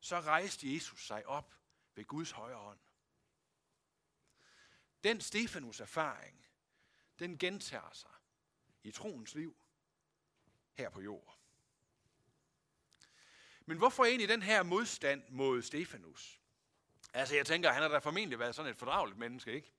så 0.00 0.20
rejste 0.20 0.74
Jesus 0.74 1.06
sig 1.06 1.26
op 1.26 1.54
ved 1.94 2.04
Guds 2.04 2.30
højre 2.30 2.58
hånd. 2.58 2.78
Den 5.04 5.20
Stefanus 5.20 5.80
erfaring, 5.80 6.46
den 7.18 7.38
gentager 7.38 7.92
sig 7.92 8.10
i 8.82 8.90
troens 8.90 9.34
liv 9.34 9.56
her 10.72 10.90
på 10.90 11.00
jord. 11.00 11.39
Men 13.70 13.78
hvorfor 13.78 14.04
egentlig 14.04 14.28
den 14.28 14.42
her 14.42 14.62
modstand 14.62 15.22
mod 15.28 15.62
Stefanus? 15.62 16.40
Altså, 17.12 17.36
jeg 17.36 17.46
tænker, 17.46 17.72
han 17.72 17.82
har 17.82 17.88
da 17.88 17.98
formentlig 17.98 18.38
været 18.38 18.54
sådan 18.54 18.70
et 18.70 18.76
fordrageligt 18.76 19.18
menneske, 19.18 19.52
ikke? 19.52 19.72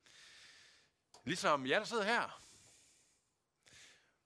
Ligesom 1.24 1.66
jeg, 1.66 1.80
der 1.80 1.86
sidder 1.86 2.04
her. 2.04 2.44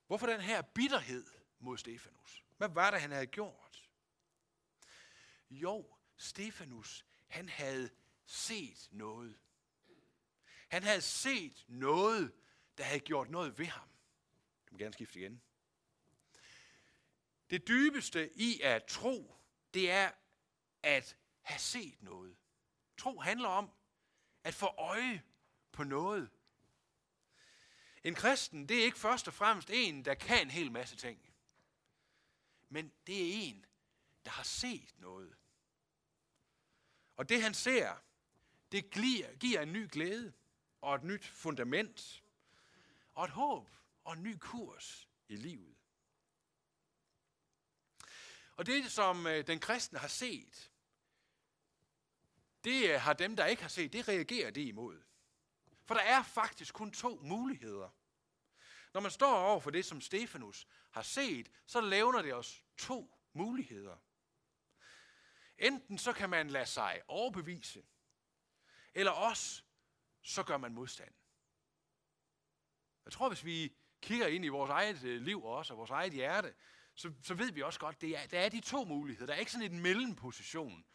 Hvorfor 0.08 0.28
den 0.28 0.42
her 0.42 0.62
bitterhed 0.62 1.26
mod 1.60 1.78
Stefanus? 1.78 2.44
Hvad 2.58 2.70
var 2.70 2.92
det, 2.92 3.02
han 3.02 3.12
havde 3.12 3.28
gjort? 3.28 3.90
Jo, 5.50 5.96
Stefanus, 6.18 7.06
han 7.28 7.50
havde 7.50 7.90
set 8.26 8.88
noget. 8.92 9.38
Han 10.68 10.84
havde 10.84 11.02
set 11.02 11.66
noget, 11.68 12.34
der 12.78 12.84
havde 12.84 13.00
gjort 13.00 13.30
noget 13.30 13.60
ved 13.60 13.66
ham. 13.66 13.90
Du 14.70 14.74
må 14.74 14.78
gerne 14.78 14.94
skifte 14.94 15.20
igen. 15.20 15.42
Det 17.50 17.68
dybeste 17.68 18.32
i 18.36 18.62
at 18.62 18.86
tro, 18.86 19.36
det 19.76 19.92
er 19.92 20.12
at 20.84 21.18
have 21.42 21.60
set 21.60 22.02
noget. 22.02 22.38
Tro 22.98 23.20
handler 23.20 23.50
om 23.50 23.72
at 24.44 24.54
få 24.54 24.66
øje 24.66 25.24
på 25.72 25.84
noget. 25.84 26.30
En 28.04 28.16
kristen, 28.16 28.70
det 28.70 28.80
er 28.80 28.84
ikke 28.84 29.00
først 29.00 29.28
og 29.28 29.34
fremmest 29.34 29.70
en, 29.74 30.06
der 30.06 30.14
kan 30.14 30.42
en 30.42 30.52
hel 30.52 30.72
masse 30.72 30.96
ting. 30.96 31.34
Men 32.70 32.92
det 33.08 33.22
er 33.22 33.50
en, 33.50 33.66
der 34.26 34.32
har 34.32 34.44
set 34.44 34.94
noget. 34.98 35.36
Og 37.18 37.30
det 37.30 37.44
han 37.44 37.54
ser, 37.54 37.96
det 38.72 38.92
giver 39.40 39.62
en 39.62 39.74
ny 39.74 39.92
glæde 39.92 40.34
og 40.82 40.96
et 40.96 41.04
nyt 41.04 41.26
fundament 41.26 42.24
og 43.14 43.26
et 43.26 43.32
håb 43.32 43.70
og 44.04 44.14
en 44.14 44.24
ny 44.24 44.38
kurs 44.40 45.10
i 45.28 45.36
livet. 45.36 45.75
Og 48.56 48.66
det, 48.66 48.92
som 48.92 49.28
øh, 49.28 49.48
den 49.48 49.60
kristne 49.60 50.00
har 50.00 50.08
set, 50.08 50.72
det 52.64 52.90
øh, 52.90 53.02
har 53.02 53.14
dem, 53.14 53.36
der 53.36 53.46
ikke 53.46 53.62
har 53.62 53.70
set, 53.70 53.94
det 53.94 54.08
reagerer 54.08 54.52
det 54.52 54.62
imod. 54.62 55.02
For 55.86 55.96
der 55.96 56.02
er 56.02 56.24
faktisk 56.24 56.74
kun 56.74 56.92
to 56.92 57.20
muligheder. 57.24 57.90
Når 58.94 59.02
man 59.02 59.12
står 59.12 59.36
over 59.36 59.60
for 59.60 59.72
det, 59.72 59.86
som 59.86 60.02
Stefanus 60.02 60.68
har 60.92 61.02
set, 61.02 61.52
så 61.66 61.82
lavner 61.82 62.22
det 62.22 62.34
os 62.34 62.64
to 62.78 63.20
muligheder. 63.34 63.98
Enten 65.58 65.98
så 65.98 66.14
kan 66.14 66.30
man 66.30 66.50
lade 66.50 66.66
sig 66.66 67.02
overbevise, 67.08 67.84
eller 68.94 69.12
også 69.12 69.64
så 70.22 70.44
gør 70.44 70.58
man 70.58 70.74
modstand. 70.74 71.14
Jeg 73.06 73.14
tror, 73.14 73.28
hvis 73.28 73.46
vi 73.46 73.76
kigger 74.02 74.28
ind 74.28 74.46
i 74.46 74.48
vores 74.48 74.70
eget 74.70 75.04
øh, 75.04 75.22
liv 75.22 75.44
også, 75.44 75.74
og 75.74 75.78
vores 75.78 75.92
eget 75.92 76.14
hjerte, 76.14 76.54
så, 76.96 77.14
så 77.22 77.34
ved 77.34 77.52
vi 77.52 77.62
også 77.62 77.80
godt, 77.80 78.02
det 78.02 78.18
er, 78.18 78.28
der 78.28 78.40
er 78.40 78.50
de 78.50 78.60
to 78.60 78.84
muligheder. 78.84 79.26
Der 79.26 79.34
er 79.34 79.38
ikke 79.38 79.52
sådan 79.52 79.72
en 79.72 79.82
mellemposition. 79.82 80.86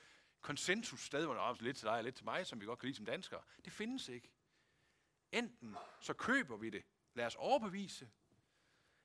Konsensus 0.40 1.04
sted, 1.04 1.24
hvor 1.24 1.34
der 1.34 1.40
er 1.40 1.56
lidt 1.60 1.76
til 1.76 1.86
dig 1.86 1.96
og 1.96 2.04
lidt 2.04 2.14
til 2.14 2.24
mig, 2.24 2.46
som 2.46 2.60
vi 2.60 2.66
godt 2.66 2.78
kan 2.78 2.86
lide 2.86 2.96
som 2.96 3.06
danskere. 3.06 3.42
Det 3.64 3.72
findes 3.72 4.08
ikke. 4.08 4.30
Enten 5.32 5.76
så 6.00 6.14
køber 6.14 6.56
vi 6.56 6.70
det, 6.70 6.84
lad 7.14 7.26
os 7.26 7.34
overbevise, 7.34 8.10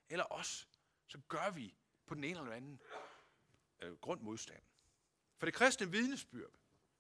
eller 0.10 0.24
også 0.24 0.66
så 1.08 1.20
gør 1.28 1.50
vi 1.50 1.76
på 2.06 2.16
den 2.16 2.24
ene 2.24 2.40
eller 2.40 2.52
anden 2.52 2.82
øh, 3.82 3.94
grund 3.94 4.22
modstand. 4.22 4.64
For 5.38 5.46
det 5.46 5.54
kristne 5.54 5.92
vidnesbyrd, 5.92 6.52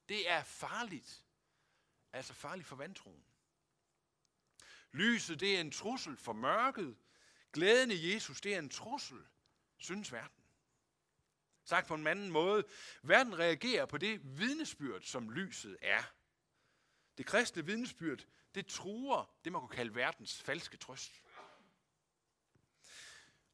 det 0.09 0.29
er 0.29 0.43
farligt. 0.43 1.23
Altså 2.13 2.33
farligt 2.33 2.67
for 2.67 2.75
vantroen. 2.75 3.25
Lyset, 4.91 5.39
det 5.39 5.55
er 5.55 5.61
en 5.61 5.71
trussel 5.71 6.17
for 6.17 6.33
mørket. 6.33 6.97
Glæden 7.53 7.91
i 7.91 8.13
Jesus, 8.13 8.41
det 8.41 8.55
er 8.55 8.59
en 8.59 8.69
trussel, 8.69 9.25
synes 9.85 10.11
verden. 10.11 10.43
Sagt 11.63 11.87
på 11.87 11.95
en 11.95 12.07
anden 12.07 12.31
måde, 12.31 12.63
verden 13.03 13.39
reagerer 13.39 13.85
på 13.85 13.97
det 13.97 14.39
vidnesbyrd, 14.39 15.01
som 15.01 15.29
lyset 15.29 15.77
er. 15.81 16.03
Det 17.17 17.25
kristne 17.25 17.65
vidnesbyrd, 17.65 18.25
det 18.55 18.67
truer 18.67 19.35
det, 19.43 19.51
man 19.51 19.61
kunne 19.61 19.75
kalde 19.75 19.95
verdens 19.95 20.41
falske 20.41 20.77
trøst. 20.77 21.21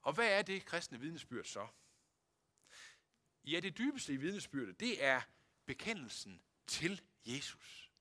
Og 0.01 0.13
hvad 0.13 0.27
er 0.27 0.41
det 0.41 0.65
kristne 0.65 0.99
vidnesbyrd 0.99 1.45
så? 1.45 1.67
Ja, 3.43 3.59
det 3.59 3.77
dybeste 3.77 4.13
i 4.13 4.17
vidnesbyrdet, 4.17 4.79
det 4.79 5.03
er 5.03 5.21
bekendelsen 5.65 6.41
til 6.67 7.01
Jesus. 7.25 7.91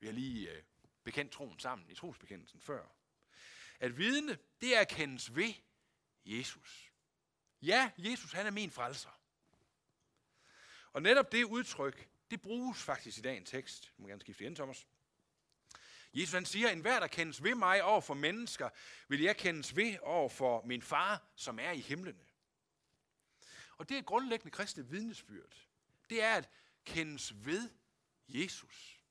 Vi 0.00 0.06
har 0.06 0.14
lige 0.14 0.50
øh, 0.50 0.62
bekendt 1.04 1.32
troen 1.32 1.58
sammen 1.58 1.90
i 1.90 1.94
trosbekendelsen 1.94 2.60
før. 2.60 2.86
At 3.80 3.98
vidne, 3.98 4.38
det 4.60 4.76
er 4.76 4.80
at 4.80 4.88
kendes 4.88 5.36
ved 5.36 5.54
Jesus. 6.24 6.87
Ja, 7.62 7.90
Jesus 7.98 8.32
han 8.32 8.46
er 8.46 8.50
min 8.50 8.70
frelser. 8.70 9.20
Og 10.92 11.02
netop 11.02 11.32
det 11.32 11.44
udtryk, 11.44 12.08
det 12.30 12.42
bruges 12.42 12.82
faktisk 12.82 13.18
i 13.18 13.20
dagens 13.20 13.50
tekst. 13.50 13.92
Du 13.96 14.02
må 14.02 14.08
gerne 14.08 14.20
skifte 14.20 14.44
igen, 14.44 14.54
Thomas. 14.54 14.86
Jesus 16.14 16.32
han 16.32 16.46
siger, 16.46 16.70
en 16.70 16.80
hver, 16.80 17.00
der 17.00 17.06
kendes 17.06 17.42
ved 17.42 17.54
mig 17.54 17.82
over 17.82 18.00
for 18.00 18.14
mennesker, 18.14 18.70
vil 19.08 19.20
jeg 19.20 19.36
kendes 19.36 19.76
ved 19.76 19.98
over 20.02 20.28
for 20.28 20.62
min 20.62 20.82
far, 20.82 21.22
som 21.36 21.58
er 21.58 21.70
i 21.70 21.80
himlene. 21.80 22.26
Og 23.76 23.88
det 23.88 23.98
er 23.98 24.02
grundlæggende 24.02 24.50
kristne 24.50 24.88
vidnesbyrd. 24.88 25.66
Det 26.10 26.22
er 26.22 26.34
at 26.34 26.50
kendes 26.84 27.46
ved 27.46 27.70
Jesus. 28.28 29.02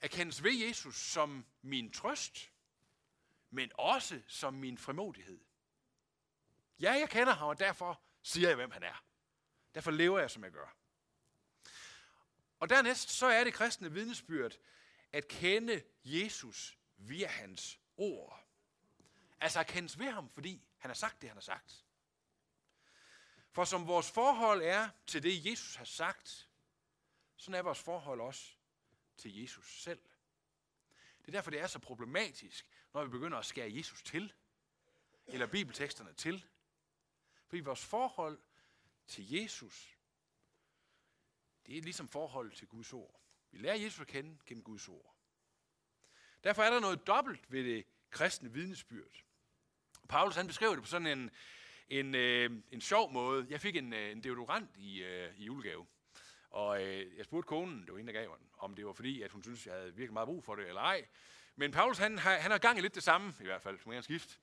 At 0.00 0.10
kendes 0.10 0.42
ved 0.42 0.52
Jesus 0.52 0.96
som 0.96 1.46
min 1.62 1.92
trøst, 1.92 2.50
men 3.50 3.70
også 3.74 4.22
som 4.26 4.54
min 4.54 4.78
frimodighed. 4.78 5.40
Ja, 6.80 6.92
jeg 6.92 7.10
kender 7.10 7.32
ham, 7.32 7.48
og 7.48 7.58
derfor 7.58 8.02
siger 8.22 8.48
jeg, 8.48 8.56
hvem 8.56 8.70
han 8.70 8.82
er. 8.82 9.04
Derfor 9.74 9.90
lever 9.90 10.18
jeg, 10.18 10.30
som 10.30 10.44
jeg 10.44 10.52
gør. 10.52 10.76
Og 12.60 12.68
dernæst 12.68 13.10
så 13.10 13.26
er 13.26 13.44
det 13.44 13.54
kristne 13.54 13.92
vidnesbyrd 13.92 14.56
at 15.12 15.28
kende 15.28 15.82
Jesus 16.04 16.78
via 16.96 17.26
hans 17.26 17.80
ord. 17.96 18.46
Altså 19.40 19.60
at 19.60 19.66
kendes 19.66 19.98
ved 19.98 20.10
ham, 20.10 20.30
fordi 20.30 20.66
han 20.78 20.88
har 20.88 20.94
sagt 20.94 21.20
det, 21.20 21.28
han 21.28 21.36
har 21.36 21.40
sagt. 21.42 21.84
For 23.52 23.64
som 23.64 23.86
vores 23.86 24.10
forhold 24.10 24.62
er 24.62 24.88
til 25.06 25.22
det, 25.22 25.46
Jesus 25.46 25.74
har 25.74 25.84
sagt, 25.84 26.48
sådan 27.36 27.54
er 27.54 27.62
vores 27.62 27.82
forhold 27.82 28.20
også 28.20 28.52
til 29.16 29.42
Jesus 29.42 29.82
selv. 29.82 30.02
Det 31.20 31.28
er 31.28 31.32
derfor, 31.32 31.50
det 31.50 31.60
er 31.60 31.66
så 31.66 31.78
problematisk, 31.78 32.66
når 32.94 33.04
vi 33.04 33.10
begynder 33.10 33.38
at 33.38 33.46
skære 33.46 33.72
Jesus 33.74 34.02
til, 34.02 34.32
eller 35.26 35.46
bibelteksterne 35.46 36.12
til. 36.12 36.46
Fordi 37.50 37.60
vores 37.60 37.84
forhold 37.84 38.38
til 39.06 39.32
Jesus, 39.32 39.96
det 41.66 41.78
er 41.78 41.82
ligesom 41.82 42.08
forhold 42.08 42.52
til 42.52 42.68
Guds 42.68 42.92
ord. 42.92 43.20
Vi 43.50 43.58
lærer 43.58 43.74
Jesus 43.74 44.00
at 44.00 44.06
kende 44.06 44.38
gennem 44.46 44.64
Guds 44.64 44.88
ord. 44.88 45.16
Derfor 46.44 46.62
er 46.62 46.70
der 46.70 46.80
noget 46.80 47.06
dobbelt 47.06 47.52
ved 47.52 47.64
det 47.64 47.86
kristne 48.10 48.52
vidnesbyrd. 48.52 49.24
Paulus 50.08 50.36
han 50.36 50.46
beskriver 50.46 50.74
det 50.74 50.82
på 50.82 50.88
sådan 50.88 51.06
en, 51.06 51.30
en, 51.88 52.14
øh, 52.14 52.50
en 52.70 52.80
sjov 52.80 53.12
måde. 53.12 53.46
Jeg 53.50 53.60
fik 53.60 53.76
en, 53.76 53.92
øh, 53.92 54.10
en 54.10 54.24
deodorant 54.24 54.76
i, 54.76 55.02
øh, 55.02 55.38
i 55.38 55.44
julegave. 55.44 55.86
Og 56.50 56.82
øh, 56.82 57.16
jeg 57.16 57.24
spurgte 57.24 57.46
konen, 57.46 57.82
det 57.82 57.92
var 57.92 57.98
en, 57.98 58.06
der 58.06 58.12
gav 58.12 58.36
den, 58.38 58.48
om 58.58 58.74
det 58.74 58.86
var 58.86 58.92
fordi, 58.92 59.22
at 59.22 59.32
hun 59.32 59.42
synes, 59.42 59.66
jeg 59.66 59.74
havde 59.74 59.94
virkelig 59.94 60.12
meget 60.12 60.26
brug 60.26 60.44
for 60.44 60.54
det, 60.54 60.68
eller 60.68 60.80
ej. 60.80 61.06
Men 61.56 61.72
Paulus, 61.72 61.98
han, 61.98 62.18
han 62.18 62.50
har 62.50 62.58
gang 62.58 62.78
i 62.78 62.80
lidt 62.80 62.94
det 62.94 63.02
samme, 63.02 63.34
i 63.40 63.44
hvert 63.44 63.62
fald, 63.62 63.78
som 63.78 63.92
jeg 63.92 64.04
skift. 64.04 64.40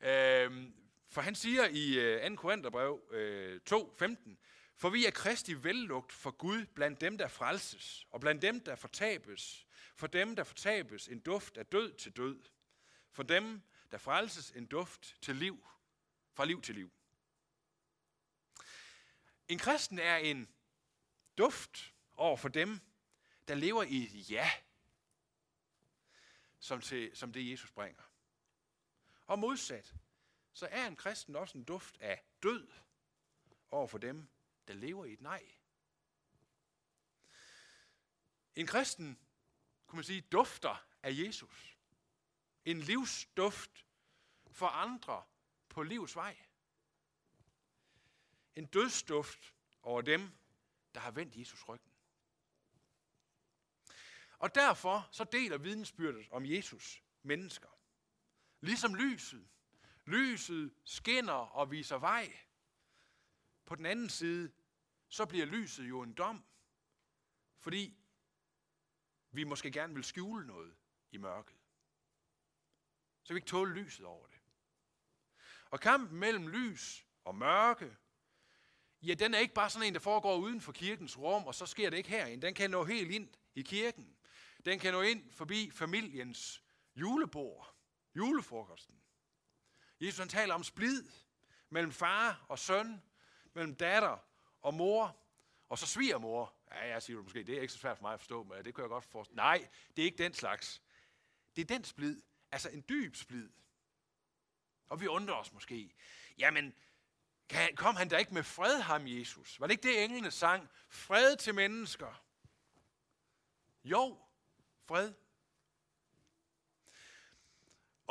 Øh, 0.00 0.72
for 1.12 1.20
han 1.20 1.34
siger 1.34 1.68
i 1.68 1.98
øh, 1.98 2.30
2. 2.30 2.36
Korintherbrev 2.36 3.02
øh, 3.10 3.60
2.15, 3.70 4.30
for 4.76 4.90
vi 4.90 5.06
er 5.06 5.10
Kristi 5.10 5.64
vellugt 5.64 6.12
for 6.12 6.30
Gud 6.30 6.66
blandt 6.66 7.00
dem, 7.00 7.18
der 7.18 7.28
frelses, 7.28 8.06
og 8.10 8.20
blandt 8.20 8.42
dem, 8.42 8.60
der 8.60 8.76
fortabes. 8.76 9.66
For 9.96 10.06
dem, 10.06 10.36
der 10.36 10.44
fortabes, 10.44 11.08
en 11.08 11.20
duft 11.20 11.56
af 11.56 11.66
død 11.66 11.92
til 11.92 12.16
død. 12.16 12.42
For 13.10 13.22
dem, 13.22 13.62
der 13.90 13.98
frelses, 13.98 14.50
en 14.50 14.66
duft 14.66 15.16
til 15.22 15.36
liv 15.36 15.66
fra 16.34 16.44
liv 16.44 16.62
til 16.62 16.74
liv. 16.74 16.90
En 19.48 19.58
kristen 19.58 19.98
er 19.98 20.16
en 20.16 20.48
duft 21.38 21.94
over 22.14 22.36
for 22.36 22.48
dem, 22.48 22.80
der 23.48 23.54
lever 23.54 23.82
i 23.82 24.02
et 24.02 24.30
ja, 24.30 24.50
som, 26.58 26.80
til, 26.80 27.16
som 27.16 27.32
det 27.32 27.50
Jesus 27.50 27.70
bringer. 27.70 28.02
Og 29.26 29.38
modsat, 29.38 29.94
så 30.52 30.68
er 30.70 30.86
en 30.86 30.96
kristen 30.96 31.36
også 31.36 31.58
en 31.58 31.64
duft 31.64 31.98
af 32.00 32.24
død 32.42 32.68
over 33.70 33.86
for 33.86 33.98
dem, 33.98 34.28
der 34.68 34.74
lever 34.74 35.04
i 35.04 35.12
et 35.12 35.20
nej. 35.20 35.54
En 38.56 38.66
kristen, 38.66 39.18
kunne 39.86 39.96
man 39.96 40.04
sige, 40.04 40.20
dufter 40.20 40.86
af 41.02 41.10
Jesus. 41.12 41.78
En 42.64 42.80
livsduft 42.80 43.86
for 44.50 44.66
andre, 44.66 45.24
på 45.68 45.82
livs 45.82 46.16
vej. 46.16 46.36
En 48.56 48.66
dødsduft 48.66 49.54
over 49.82 50.00
dem, 50.02 50.30
der 50.94 51.00
har 51.00 51.10
vendt 51.10 51.36
Jesus 51.36 51.68
ryggen. 51.68 51.92
Og 54.38 54.54
derfor 54.54 55.08
så 55.12 55.24
deler 55.24 55.58
vidensbyrdet 55.58 56.28
om 56.30 56.46
Jesus 56.46 57.02
mennesker. 57.22 57.68
Ligesom 58.60 58.94
lyset. 58.94 59.48
Lyset 60.04 60.74
skinner 60.84 61.32
og 61.32 61.70
viser 61.70 61.98
vej. 61.98 62.36
På 63.64 63.74
den 63.74 63.86
anden 63.86 64.08
side, 64.08 64.52
så 65.08 65.26
bliver 65.26 65.46
lyset 65.46 65.88
jo 65.88 66.02
en 66.02 66.14
dom, 66.14 66.44
fordi 67.58 67.98
vi 69.30 69.44
måske 69.44 69.70
gerne 69.70 69.94
vil 69.94 70.04
skjule 70.04 70.46
noget 70.46 70.76
i 71.10 71.16
mørket. 71.16 71.56
Så 73.22 73.32
vi 73.32 73.38
ikke 73.38 73.48
tåle 73.48 73.74
lyset 73.74 74.06
over 74.06 74.26
det. 74.26 74.38
Og 75.70 75.80
kampen 75.80 76.18
mellem 76.18 76.48
lys 76.48 77.06
og 77.24 77.34
mørke, 77.34 77.96
ja, 79.02 79.14
den 79.14 79.34
er 79.34 79.38
ikke 79.38 79.54
bare 79.54 79.70
sådan 79.70 79.88
en, 79.88 79.94
der 79.94 80.00
foregår 80.00 80.36
uden 80.36 80.60
for 80.60 80.72
kirkens 80.72 81.18
rum, 81.18 81.46
og 81.46 81.54
så 81.54 81.66
sker 81.66 81.90
det 81.90 81.96
ikke 81.96 82.10
herinde. 82.10 82.46
Den 82.46 82.54
kan 82.54 82.70
nå 82.70 82.84
helt 82.84 83.10
ind 83.10 83.28
i 83.54 83.62
kirken. 83.62 84.16
Den 84.64 84.78
kan 84.78 84.92
nå 84.92 85.02
ind 85.02 85.32
forbi 85.32 85.70
familiens 85.70 86.62
julebord, 86.96 87.76
julefrokosten. 88.14 89.02
Jesus 90.02 90.18
han 90.18 90.28
taler 90.28 90.54
om 90.54 90.64
splid 90.64 91.04
mellem 91.70 91.92
far 91.92 92.44
og 92.48 92.58
søn, 92.58 93.02
mellem 93.54 93.74
datter 93.74 94.18
og 94.62 94.74
mor, 94.74 95.16
og 95.68 95.78
så 95.78 95.86
svigermor. 95.86 96.54
Ja, 96.70 96.88
jeg 96.88 97.02
siger 97.02 97.16
du 97.16 97.22
måske, 97.22 97.42
det 97.42 97.56
er 97.56 97.60
ikke 97.60 97.72
så 97.72 97.78
svært 97.78 97.96
for 97.98 98.02
mig 98.02 98.14
at 98.14 98.20
forstå, 98.20 98.42
men 98.42 98.64
det 98.64 98.74
kan 98.74 98.82
jeg 98.82 98.88
godt 98.88 99.04
forstå. 99.04 99.34
Nej, 99.34 99.68
det 99.96 100.02
er 100.02 100.06
ikke 100.06 100.22
den 100.22 100.34
slags. 100.34 100.82
Det 101.56 101.62
er 101.62 101.66
den 101.66 101.84
splid, 101.84 102.22
altså 102.52 102.68
en 102.68 102.84
dyb 102.88 103.16
splid. 103.16 103.50
Og 104.88 105.00
vi 105.00 105.06
undrer 105.06 105.34
os 105.34 105.52
måske, 105.52 105.94
jamen, 106.38 106.74
kan, 107.48 107.76
kom 107.76 107.96
han 107.96 108.08
da 108.08 108.16
ikke 108.16 108.34
med 108.34 108.42
fred, 108.42 108.80
ham 108.80 109.06
Jesus? 109.06 109.60
Var 109.60 109.66
det 109.66 109.72
ikke 109.72 109.88
det, 109.88 110.04
englene 110.04 110.30
sang? 110.30 110.68
Fred 110.88 111.36
til 111.36 111.54
mennesker. 111.54 112.24
Jo, 113.84 114.18
fred. 114.86 115.12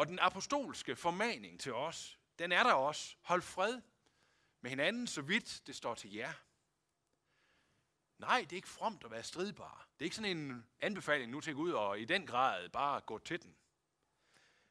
Og 0.01 0.07
den 0.07 0.19
apostolske 0.19 0.95
formaning 0.95 1.59
til 1.59 1.73
os, 1.73 2.19
den 2.39 2.51
er 2.51 2.63
der 2.63 2.73
også. 2.73 3.15
Hold 3.21 3.41
fred 3.41 3.81
med 4.61 4.69
hinanden, 4.69 5.07
så 5.07 5.21
vidt 5.21 5.61
det 5.67 5.75
står 5.75 5.95
til 5.95 6.13
jer. 6.13 6.33
Nej, 8.17 8.41
det 8.41 8.51
er 8.51 8.55
ikke 8.55 8.67
fromt 8.67 9.03
at 9.03 9.11
være 9.11 9.23
stridbar. 9.23 9.87
Det 9.93 10.01
er 10.01 10.05
ikke 10.05 10.15
sådan 10.15 10.37
en 10.37 10.65
anbefaling 10.79 11.31
nu 11.31 11.41
til 11.41 11.49
at 11.49 11.55
gå 11.55 11.61
ud 11.61 11.71
og 11.71 11.99
i 11.99 12.05
den 12.05 12.27
grad 12.27 12.69
bare 12.69 13.01
gå 13.01 13.17
til 13.17 13.41
den. 13.41 13.55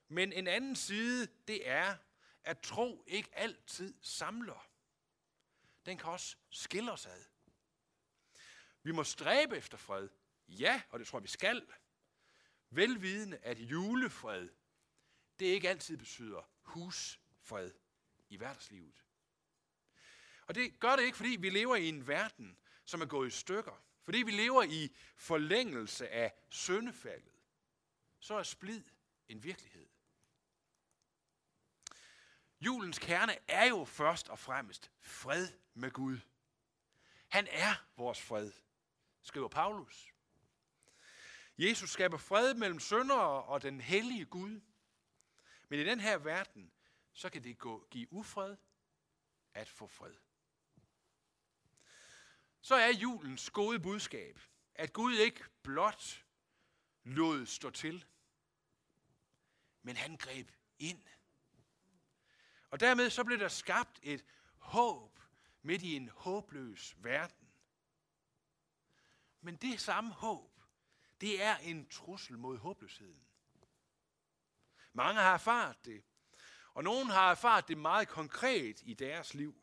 Men 0.08 0.32
en 0.32 0.46
anden 0.46 0.76
side, 0.76 1.28
det 1.48 1.68
er, 1.68 1.96
at 2.44 2.60
tro 2.60 3.04
ikke 3.06 3.30
altid 3.32 3.94
samler. 4.02 4.68
Den 5.86 5.98
kan 5.98 6.10
også 6.10 6.36
skille 6.50 6.92
os 6.92 7.06
ad. 7.06 7.24
Vi 8.82 8.92
må 8.92 9.04
stræbe 9.04 9.56
efter 9.56 9.78
fred. 9.78 10.08
Ja, 10.48 10.82
og 10.90 10.98
det 10.98 11.06
tror 11.06 11.18
jeg, 11.18 11.22
vi 11.22 11.28
skal. 11.28 11.66
Velvidende, 12.70 13.38
at 13.38 13.58
julefred, 13.58 14.48
det 15.40 15.46
ikke 15.46 15.68
altid 15.68 15.96
betyder 15.96 16.50
husfred 16.62 17.72
i 18.28 18.36
hverdagslivet. 18.36 19.04
Og 20.46 20.54
det 20.54 20.80
gør 20.80 20.96
det 20.96 21.02
ikke, 21.02 21.16
fordi 21.16 21.36
vi 21.40 21.50
lever 21.50 21.76
i 21.76 21.88
en 21.88 22.06
verden, 22.06 22.58
som 22.84 23.00
er 23.00 23.06
gået 23.06 23.28
i 23.28 23.30
stykker. 23.30 23.84
Fordi 24.04 24.18
vi 24.18 24.30
lever 24.30 24.62
i 24.62 24.94
forlængelse 25.16 26.08
af 26.08 26.32
syndefaldet. 26.48 27.32
Så 28.18 28.34
er 28.34 28.42
splid 28.42 28.82
en 29.28 29.44
virkelighed. 29.44 29.88
Julens 32.60 32.98
kerne 32.98 33.36
er 33.48 33.64
jo 33.64 33.84
først 33.84 34.28
og 34.28 34.38
fremmest 34.38 34.90
fred 35.00 35.48
med 35.74 35.90
Gud. 35.90 36.18
Han 37.28 37.48
er 37.50 37.84
vores 37.96 38.22
fred, 38.22 38.52
skriver 39.22 39.48
Paulus. 39.48 40.12
Jesus 41.58 41.90
skaber 41.90 42.16
fred 42.18 42.54
mellem 42.54 42.80
syndere 42.80 43.42
og 43.42 43.62
den 43.62 43.80
hellige 43.80 44.24
Gud. 44.24 44.60
Men 45.70 45.80
i 45.80 45.84
den 45.84 46.00
her 46.00 46.18
verden, 46.18 46.72
så 47.12 47.30
kan 47.30 47.44
det 47.44 47.58
gå, 47.58 47.86
give 47.90 48.12
ufred 48.12 48.56
at 49.54 49.68
få 49.68 49.86
fred. 49.86 50.14
Så 52.60 52.74
er 52.74 52.88
julens 52.88 53.50
gode 53.50 53.80
budskab, 53.80 54.40
at 54.74 54.92
Gud 54.92 55.14
ikke 55.14 55.44
blot 55.62 56.24
lod 57.04 57.46
stå 57.46 57.70
til, 57.70 58.04
men 59.82 59.96
han 59.96 60.16
greb 60.16 60.50
ind. 60.78 61.02
Og 62.70 62.80
dermed 62.80 63.10
så 63.10 63.24
blev 63.24 63.38
der 63.38 63.48
skabt 63.48 64.00
et 64.02 64.24
håb 64.58 65.20
midt 65.62 65.82
i 65.82 65.96
en 65.96 66.08
håbløs 66.08 66.96
verden. 66.98 67.52
Men 69.40 69.56
det 69.56 69.80
samme 69.80 70.12
håb, 70.12 70.62
det 71.20 71.42
er 71.42 71.56
en 71.56 71.88
trussel 71.88 72.38
mod 72.38 72.58
håbløsheden. 72.58 73.29
Mange 74.92 75.20
har 75.20 75.34
erfaret 75.34 75.76
det, 75.84 76.02
og 76.74 76.84
nogen 76.84 77.10
har 77.10 77.30
erfaret 77.30 77.68
det 77.68 77.78
meget 77.78 78.08
konkret 78.08 78.80
i 78.82 78.94
deres 78.94 79.34
liv. 79.34 79.54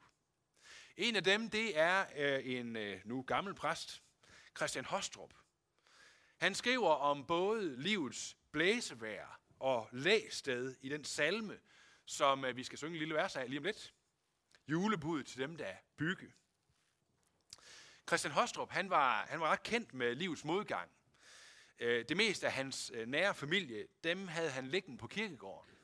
En 0.98 1.16
af 1.16 1.24
dem, 1.24 1.50
det 1.50 1.80
er 1.80 2.06
øh, 2.16 2.46
en 2.46 2.76
øh, 2.76 3.02
nu 3.06 3.22
gammel 3.22 3.54
præst, 3.54 4.04
Christian 4.58 4.86
Hostrup. 4.86 5.34
Han 6.38 6.56
skriver 6.56 6.90
om 6.90 7.26
både 7.26 7.82
livets 7.82 8.38
blæsevær 8.52 9.40
og 9.60 9.90
læsted 9.92 10.76
i 10.82 10.90
den 10.90 11.04
salme, 11.04 11.60
som 12.06 12.46
øh, 12.46 12.56
vi 12.56 12.63
skal 12.63 12.78
synge 12.78 12.94
en 12.94 13.00
lille 13.00 13.16
vers 13.16 13.36
af 13.36 13.50
lige 13.50 13.60
om 13.60 13.63
lidt. 13.63 13.94
Julebud 14.68 15.24
til 15.24 15.40
dem, 15.40 15.58
der 15.58 15.76
bygge. 15.98 16.34
Christian 18.08 18.34
Hostrup, 18.34 18.72
han 18.72 18.90
var, 18.90 19.26
han 19.26 19.40
var 19.40 19.48
ret 19.48 19.63
kendt 19.63 19.94
med 19.94 20.16
livets 20.16 20.44
modgang. 20.44 20.92
Øh, 21.80 22.06
det 22.10 22.18
meste 22.18 22.48
af 22.48 22.54
hans 22.54 22.92
øh, 22.94 23.08
nære 23.08 23.36
familie, 23.36 23.88
dem 24.04 24.28
havde 24.28 24.50
han 24.50 24.68
liggende 24.68 24.98
på 24.98 25.08
kirkegården. 25.08 25.76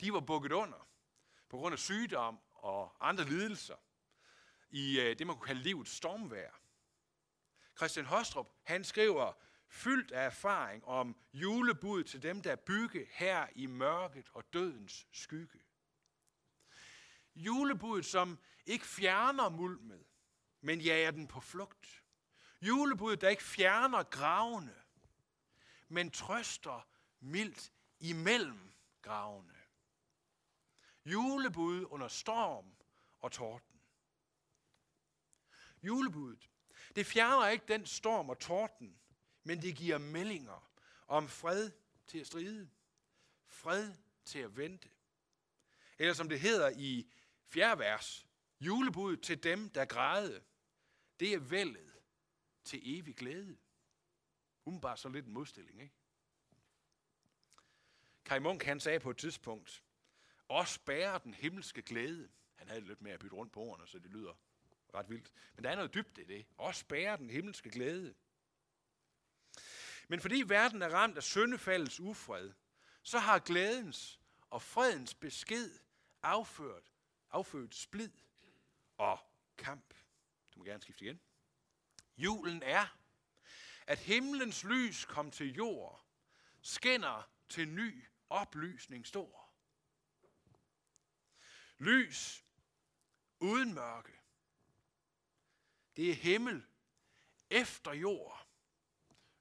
De 0.00 0.12
var 0.12 0.20
bukket 0.20 0.52
under 0.52 0.88
på 1.48 1.56
grund 1.56 1.72
af 1.72 1.78
sygdom 1.78 2.38
og 2.54 3.08
andre 3.08 3.24
lidelser 3.24 3.76
i 4.70 5.00
øh, 5.00 5.18
det, 5.18 5.26
man 5.26 5.36
kunne 5.36 5.46
kalde 5.46 5.62
livets 5.62 5.90
stormvær. 5.90 6.60
Christian 7.76 8.06
Hostrup, 8.06 8.48
han 8.62 8.84
skriver, 8.84 9.32
fyldt 9.68 10.12
af 10.12 10.26
erfaring 10.26 10.84
om 10.84 11.16
julebud 11.32 12.04
til 12.04 12.22
dem, 12.22 12.42
der 12.42 12.56
bygge 12.56 13.06
her 13.10 13.46
i 13.54 13.66
mørket 13.66 14.30
og 14.32 14.52
dødens 14.52 15.06
skygge. 15.12 15.58
Julebuddet, 17.34 18.06
som 18.06 18.38
ikke 18.66 18.86
fjerner 18.86 19.48
mulmet, 19.48 20.06
men 20.60 20.80
jager 20.80 21.10
den 21.10 21.26
på 21.26 21.40
flugt. 21.40 22.02
Julebuddet, 22.60 23.20
der 23.20 23.28
ikke 23.28 23.42
fjerner 23.42 24.02
gravene, 24.02 24.74
men 25.88 26.10
trøster 26.10 26.88
mildt 27.20 27.72
imellem 28.00 28.72
gravene. 29.02 29.54
Julebud 31.04 31.84
under 31.90 32.08
storm 32.08 32.76
og 33.20 33.32
torden. 33.32 33.80
Julebudet, 35.82 36.50
det 36.96 37.06
fjerner 37.06 37.48
ikke 37.48 37.66
den 37.68 37.86
storm 37.86 38.28
og 38.28 38.38
torden, 38.38 39.00
men 39.42 39.62
det 39.62 39.76
giver 39.76 39.98
meldinger 39.98 40.70
om 41.06 41.28
fred 41.28 41.70
til 42.06 42.18
at 42.18 42.26
stride, 42.26 42.70
fred 43.46 43.94
til 44.24 44.38
at 44.38 44.56
vente. 44.56 44.90
Eller 45.98 46.14
som 46.14 46.28
det 46.28 46.40
hedder 46.40 46.70
i 46.76 47.10
fjerde 47.46 47.78
vers, 47.78 48.26
julebud 48.60 49.16
til 49.16 49.42
dem, 49.42 49.70
der 49.70 49.84
græde, 49.84 50.44
det 51.20 51.32
er 51.34 51.38
vældet 51.38 51.92
til 52.64 52.98
evig 52.98 53.16
glæde. 53.16 53.56
Umiddelbart 54.64 54.98
så 54.98 55.08
lidt 55.08 55.26
en 55.26 55.32
modstilling, 55.32 55.82
ikke? 55.82 55.94
Kai 58.24 58.38
Munk, 58.38 58.62
han 58.62 58.80
sagde 58.80 59.00
på 59.00 59.10
et 59.10 59.16
tidspunkt, 59.16 59.82
os 60.48 60.78
bærer 60.78 61.18
den 61.18 61.34
himmelske 61.34 61.82
glæde. 61.82 62.28
Han 62.54 62.68
havde 62.68 62.80
lidt 62.80 63.02
med 63.02 63.12
at 63.12 63.20
bytte 63.20 63.36
rundt 63.36 63.52
på 63.52 63.60
ordene, 63.60 63.86
så 63.86 63.98
det 63.98 64.10
lyder 64.10 64.34
ret 64.94 65.10
vildt. 65.10 65.32
Men 65.54 65.64
der 65.64 65.70
er 65.70 65.74
noget 65.74 65.94
dybt 65.94 66.18
i 66.18 66.24
det. 66.24 66.46
Os 66.58 66.84
bærer 66.84 67.16
den 67.16 67.30
himmelske 67.30 67.70
glæde. 67.70 68.14
Men 70.08 70.20
fordi 70.20 70.42
verden 70.46 70.82
er 70.82 70.88
ramt 70.88 71.16
af 71.16 71.22
syndefaldets 71.22 72.00
ufred, 72.00 72.52
så 73.02 73.18
har 73.18 73.38
glædens 73.38 74.20
og 74.50 74.62
fredens 74.62 75.14
besked 75.14 75.78
afført, 76.22 76.92
affødt 77.30 77.74
splid 77.74 78.12
og 78.96 79.18
kamp. 79.56 79.94
Du 80.54 80.58
må 80.58 80.64
gerne 80.64 80.82
skifte 80.82 81.04
igen. 81.04 81.20
Julen 82.16 82.62
er, 82.62 82.98
at 83.86 83.98
himlens 83.98 84.64
lys 84.64 85.04
kom 85.04 85.30
til 85.30 85.54
jord, 85.54 86.06
skinner 86.62 87.30
til 87.48 87.68
ny 87.68 88.04
oplysning 88.30 89.06
stor. 89.06 89.50
Lys 91.78 92.44
uden 93.40 93.74
mørke. 93.74 94.12
Det 95.96 96.10
er 96.10 96.14
himmel 96.14 96.66
efter 97.50 97.92
jord. 97.92 98.48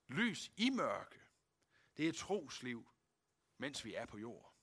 Lys 0.08 0.52
i 0.58 0.70
mørke. 0.70 1.20
Det 1.98 2.08
er 2.08 2.14
trosliv, 2.14 2.90
mens 3.58 3.86
vi 3.86 3.94
er 3.94 4.06
på 4.06 4.18
jord. 4.18 4.54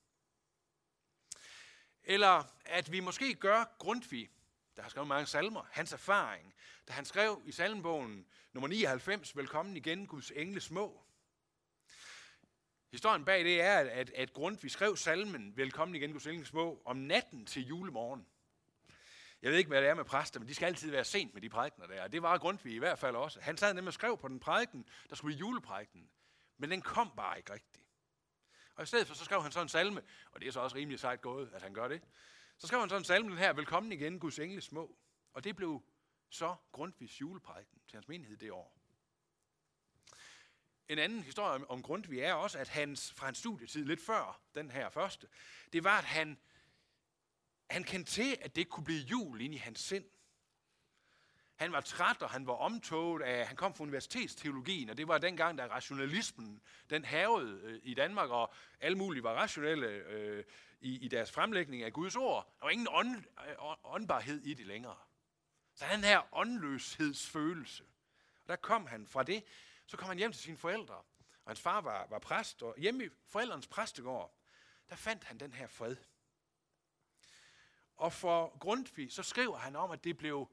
Eller 2.03 2.43
at 2.65 2.91
vi 2.91 2.99
måske 2.99 3.35
gør 3.35 3.75
Grundtvig, 3.77 4.31
der 4.81 4.85
har 4.85 4.89
skrevet 4.89 5.07
mange 5.07 5.25
salmer, 5.25 5.67
hans 5.71 5.93
erfaring, 5.93 6.53
da 6.87 6.93
han 6.93 7.05
skrev 7.05 7.41
i 7.45 7.51
salmbogen 7.51 8.25
nummer 8.53 8.67
99, 8.67 9.37
Velkommen 9.37 9.77
igen, 9.77 10.07
Guds 10.07 10.31
engle 10.31 10.61
små. 10.61 11.03
Historien 12.91 13.25
bag 13.25 13.43
det 13.43 13.61
er, 13.61 13.77
at, 13.79 14.09
at 14.09 14.33
Grundtvig 14.33 14.71
skrev 14.71 14.97
salmen 14.97 15.57
Velkommen 15.57 15.95
igen, 15.95 16.11
Guds 16.11 16.27
engle 16.27 16.45
små, 16.45 16.81
om 16.85 16.97
natten 16.97 17.45
til 17.45 17.67
julemorgen. 17.67 18.27
Jeg 19.41 19.51
ved 19.51 19.57
ikke, 19.57 19.67
hvad 19.67 19.81
det 19.81 19.89
er 19.89 19.93
med 19.93 20.05
præster, 20.05 20.39
men 20.39 20.49
de 20.49 20.55
skal 20.55 20.65
altid 20.65 20.91
være 20.91 21.05
sent 21.05 21.33
med 21.33 21.41
de 21.41 21.49
prædikener 21.49 21.87
der. 21.87 22.03
Og 22.03 22.11
det 22.11 22.21
var 22.21 22.37
Grundtvig 22.37 22.73
i 22.73 22.79
hvert 22.79 22.99
fald 22.99 23.15
også. 23.15 23.41
Han 23.41 23.57
sad 23.57 23.73
nemlig 23.73 23.87
og 23.87 23.93
skrev 23.93 24.17
på 24.17 24.27
den 24.27 24.39
prædiken, 24.39 24.89
der 25.09 25.15
skulle 25.15 25.35
i 25.35 25.39
juleprædiken. 25.39 26.09
Men 26.57 26.71
den 26.71 26.81
kom 26.81 27.11
bare 27.17 27.37
ikke 27.37 27.53
rigtigt. 27.53 27.85
Og 28.75 28.83
i 28.83 28.85
stedet 28.85 29.07
for, 29.07 29.15
så 29.15 29.25
skrev 29.25 29.41
han 29.41 29.51
sådan 29.51 29.65
en 29.65 29.69
salme, 29.69 30.01
og 30.31 30.41
det 30.41 30.47
er 30.47 30.51
så 30.51 30.59
også 30.59 30.75
rimelig 30.75 30.99
sejt 30.99 31.21
gået, 31.21 31.51
at 31.53 31.61
han 31.61 31.73
gør 31.73 31.87
det. 31.87 32.01
Så 32.61 32.67
skrev 32.67 32.79
han 32.79 32.89
sådan 32.89 33.01
en 33.01 33.05
salme, 33.05 33.29
den 33.29 33.37
her, 33.37 33.53
Velkommen 33.53 33.91
igen, 33.91 34.19
Guds 34.19 34.39
engle 34.39 34.61
små. 34.61 34.97
Og 35.33 35.43
det 35.43 35.55
blev 35.55 35.83
så 36.29 36.55
Grundtvigs 36.71 37.21
juleprædiken 37.21 37.81
til 37.87 37.97
hans 37.97 38.07
menighed 38.07 38.37
det 38.37 38.51
år. 38.51 38.77
En 40.89 40.99
anden 40.99 41.23
historie 41.23 41.69
om 41.69 41.83
Grundtvig 41.83 42.19
er 42.19 42.33
også, 42.33 42.59
at 42.59 42.69
hans, 42.69 43.13
fra 43.13 43.25
hans 43.25 43.37
studietid 43.37 43.85
lidt 43.85 44.01
før 44.01 44.41
den 44.55 44.71
her 44.71 44.89
første, 44.89 45.27
det 45.73 45.83
var, 45.83 45.97
at 45.97 46.03
han 46.03 46.37
han 47.69 47.83
kendte 47.83 48.11
til, 48.11 48.37
at 48.41 48.55
det 48.55 48.69
kunne 48.69 48.83
blive 48.83 49.01
jul 49.01 49.41
ind 49.41 49.53
i 49.53 49.57
hans 49.57 49.79
sind. 49.79 50.05
Han 51.55 51.71
var 51.71 51.81
træt, 51.81 52.21
og 52.21 52.29
han 52.29 52.47
var 52.47 52.53
omtoget 52.53 53.21
af, 53.21 53.47
han 53.47 53.55
kom 53.55 53.75
fra 53.75 53.83
universitetsteologien, 53.83 54.89
og 54.89 54.97
det 54.97 55.07
var 55.07 55.17
dengang, 55.17 55.57
da 55.57 55.67
rationalismen, 55.67 56.61
den 56.89 57.05
havede 57.05 57.61
øh, 57.63 57.79
i 57.83 57.93
Danmark, 57.93 58.29
og 58.29 58.53
alle 58.79 58.97
mulige 58.97 59.23
var 59.23 59.33
rationelle 59.33 59.87
øh, 59.87 60.43
i, 60.81 61.05
i 61.05 61.07
deres 61.07 61.31
fremlægning 61.31 61.83
af 61.83 61.93
Guds 61.93 62.15
ord. 62.15 62.55
Der 62.59 62.65
var 62.65 62.69
ingen 62.69 62.87
ånd, 62.91 63.23
øh, 63.49 63.55
åndbarhed 63.83 64.41
i 64.41 64.53
det 64.53 64.65
længere. 64.65 64.97
Så 65.73 65.85
den 65.91 66.03
her 66.03 66.35
åndløshedsfølelse. 66.35 67.83
Og 68.43 68.47
der 68.47 68.55
kom 68.55 68.85
han 68.85 69.07
fra 69.07 69.23
det, 69.23 69.43
så 69.85 69.97
kom 69.97 70.07
han 70.07 70.17
hjem 70.17 70.31
til 70.31 70.41
sine 70.41 70.57
forældre, 70.57 70.95
og 70.95 71.49
hans 71.49 71.59
far 71.59 71.81
var, 71.81 72.07
var 72.09 72.19
præst, 72.19 72.63
og 72.63 72.75
hjemme 72.77 73.05
i 73.05 73.09
forældrens 73.25 73.67
præstegård, 73.67 74.37
der 74.89 74.95
fandt 74.95 75.23
han 75.23 75.39
den 75.39 75.53
her 75.53 75.67
fred. 75.67 75.95
Og 77.97 78.13
for 78.13 78.57
Grundtvig, 78.57 79.11
så 79.11 79.23
skriver 79.23 79.57
han 79.57 79.75
om, 79.75 79.91
at 79.91 80.03
det 80.03 80.17
blev, 80.17 80.47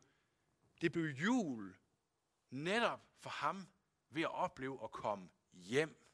det 0.80 0.92
blev 0.92 1.04
jul 1.04 1.76
netop 2.50 3.00
for 3.18 3.30
ham 3.30 3.68
ved 4.10 4.22
at 4.22 4.34
opleve 4.34 4.84
at 4.84 4.90
komme 4.90 5.30
hjem. 5.52 6.04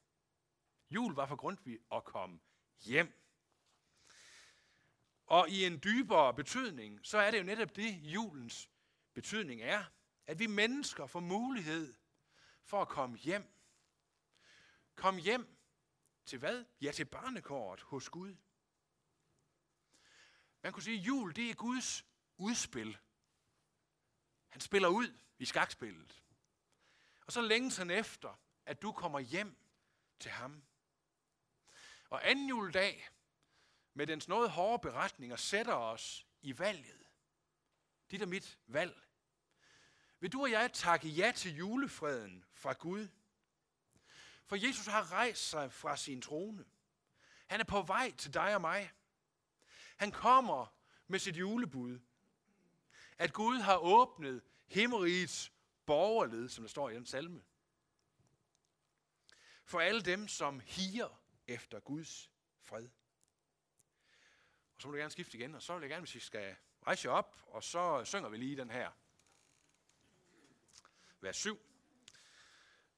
Jul 0.91 1.15
var 1.15 1.27
for 1.27 1.37
Grundtvig 1.37 1.79
at 1.93 2.05
komme 2.05 2.41
hjem. 2.81 3.24
Og 5.27 5.49
i 5.49 5.65
en 5.65 5.81
dybere 5.85 6.35
betydning, 6.35 7.01
så 7.03 7.19
er 7.19 7.31
det 7.31 7.39
jo 7.39 7.43
netop 7.43 7.77
det, 7.77 8.01
julens 8.03 8.71
betydning 9.15 9.63
er, 9.63 9.85
at 10.27 10.39
vi 10.39 10.47
mennesker 10.47 11.07
får 11.07 11.21
mulighed 11.21 11.95
for 12.65 12.83
at 12.83 12.89
komme 12.89 13.17
hjem. 13.17 13.55
Kom 14.95 15.17
hjem 15.17 15.57
til 16.25 16.39
hvad? 16.39 16.65
Ja, 16.81 16.93
til 16.93 17.05
barnekåret 17.05 17.81
hos 17.81 18.09
Gud. 18.09 18.37
Man 20.63 20.73
kunne 20.73 20.83
sige, 20.83 21.01
at 21.01 21.07
jul 21.07 21.37
det 21.37 21.51
er 21.51 21.55
Guds 21.55 22.05
udspil. 22.37 22.99
Han 24.49 24.61
spiller 24.61 24.89
ud 24.89 25.19
i 25.39 25.45
skakspillet. 25.45 26.23
Og 27.27 27.33
så 27.33 27.41
længes 27.41 27.77
han 27.77 27.91
efter, 27.91 28.41
at 28.67 28.83
du 28.83 28.93
kommer 28.93 29.21
hjem 29.21 29.57
til 30.19 30.31
ham. 30.31 30.63
Og 32.11 32.31
anden 32.31 32.49
juledag, 32.49 33.09
med 33.95 34.07
dens 34.07 34.29
noget 34.29 34.51
hårde 34.51 34.83
beretninger, 34.83 35.37
sætter 35.37 35.75
os 35.75 36.27
i 36.43 36.59
valget. 36.59 37.07
Dit 38.11 38.23
er 38.23 38.27
mit 38.27 38.59
valg. 38.67 39.01
Vil 40.21 40.33
du 40.33 40.43
og 40.43 40.51
jeg 40.51 40.73
takke 40.73 41.09
ja 41.09 41.33
til 41.37 41.57
julefreden 41.57 42.45
fra 42.53 42.73
Gud? 42.73 43.09
For 44.47 44.57
Jesus 44.57 44.87
har 44.87 45.13
rejst 45.13 45.49
sig 45.49 45.73
fra 45.73 45.97
sin 45.97 46.23
trone. 46.23 46.65
Han 47.47 47.61
er 47.61 47.65
på 47.65 47.83
vej 47.83 48.13
til 48.19 48.35
dig 48.35 48.55
og 48.55 48.61
mig. 48.61 48.93
Han 49.97 50.11
kommer 50.11 50.67
med 51.07 51.19
sit 51.19 51.37
julebud. 51.37 52.01
At 53.19 53.33
Gud 53.33 53.59
har 53.59 53.77
åbnet 53.77 54.43
himmerigets 54.67 55.53
borgerled, 55.87 56.49
som 56.49 56.65
der 56.65 56.69
står 56.69 56.91
i 56.91 56.95
den 56.95 57.07
salme. 57.07 57.43
For 59.65 59.81
alle 59.81 60.03
dem, 60.03 60.29
som 60.29 60.61
higer 60.61 61.21
efter 61.47 61.81
Guds 61.81 62.31
fred. 62.61 62.89
Og 64.77 64.83
så 64.83 64.89
må 64.89 64.93
du 64.93 64.99
gerne 64.99 65.11
skifte 65.11 65.39
igen, 65.39 65.55
og 65.55 65.63
så 65.63 65.75
vil 65.75 65.81
jeg 65.81 65.91
gerne, 65.91 66.01
hvis 66.01 66.15
I 66.15 66.21
skal 66.21 66.57
rejse 66.87 67.09
jer 67.09 67.15
op, 67.15 67.37
og 67.47 67.63
så 67.65 68.05
synger 68.05 68.29
vi 68.29 68.37
lige 68.37 68.57
den 68.57 68.71
her. 68.71 68.91
Vers 71.21 71.37
7. 71.37 71.59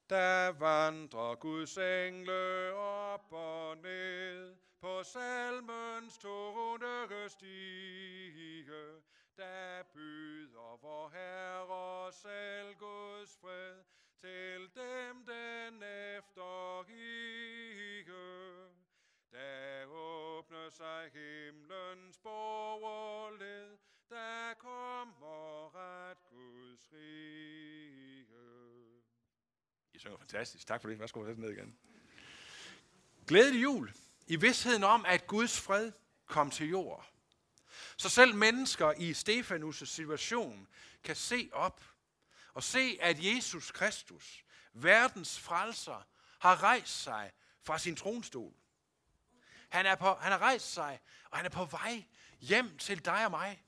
Der 0.09 0.47
vandrer 0.47 1.35
Guds 1.35 1.77
engle 1.77 2.73
op 2.73 3.33
og 3.33 3.77
ned 3.77 4.55
på 4.81 5.03
salmens 5.03 6.17
tone 6.17 7.29
stige. 7.29 8.65
Der 9.37 9.83
byder 9.93 10.77
vor 10.81 11.09
Herre 11.09 12.11
selv 12.11 12.75
Guds 12.75 13.37
fred 13.41 13.83
til 14.17 14.69
dem 14.75 15.25
den 15.25 15.83
efter 15.83 16.83
der 19.31 19.85
åbner 19.85 20.69
sig 20.69 21.11
himlens 21.13 22.17
borgerled, 22.17 23.77
der 24.09 24.53
kommer 24.53 25.75
ret 25.75 26.17
Guds 26.29 26.93
rige. 26.93 28.27
I 29.93 29.99
synger 29.99 30.17
fantastisk. 30.17 30.67
Tak 30.67 30.81
for 30.81 30.89
det. 30.89 30.99
Værsgo, 30.99 31.25
sæt 31.25 31.37
ned 31.37 31.51
igen. 31.51 31.79
Glædelig 33.27 33.63
jul 33.63 33.93
i 34.27 34.35
vidsheden 34.35 34.83
om, 34.83 35.05
at 35.05 35.27
Guds 35.27 35.61
fred 35.61 35.91
kom 36.25 36.51
til 36.51 36.69
jord. 36.69 37.09
Så 37.97 38.09
selv 38.09 38.35
mennesker 38.35 38.93
i 38.97 39.11
Stefanus' 39.11 39.85
situation 39.85 40.67
kan 41.03 41.15
se 41.15 41.49
op 41.53 41.83
og 42.53 42.63
se, 42.63 42.97
at 43.01 43.25
Jesus 43.25 43.71
Kristus, 43.71 44.45
verdens 44.73 45.39
frelser, 45.39 46.07
har 46.39 46.63
rejst 46.63 47.03
sig 47.03 47.31
fra 47.61 47.77
sin 47.79 47.95
tronstol. 47.95 48.53
Han, 49.67 49.85
er 49.85 49.95
på, 49.95 50.13
han 50.13 50.31
er 50.33 50.37
rejst 50.37 50.73
sig, 50.73 50.99
og 51.29 51.37
han 51.37 51.45
er 51.45 51.49
på 51.49 51.65
vej 51.65 52.05
hjem 52.39 52.77
til 52.77 53.05
dig 53.05 53.25
og 53.25 53.31
mig. 53.31 53.63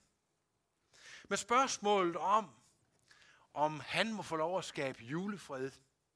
Med 1.29 1.37
spørgsmålet 1.37 2.15
om, 2.15 2.55
om 3.53 3.79
han 3.79 4.13
må 4.13 4.21
få 4.21 4.35
lov 4.35 4.57
at 4.57 4.65
skabe 4.65 5.03
julefred 5.03 5.71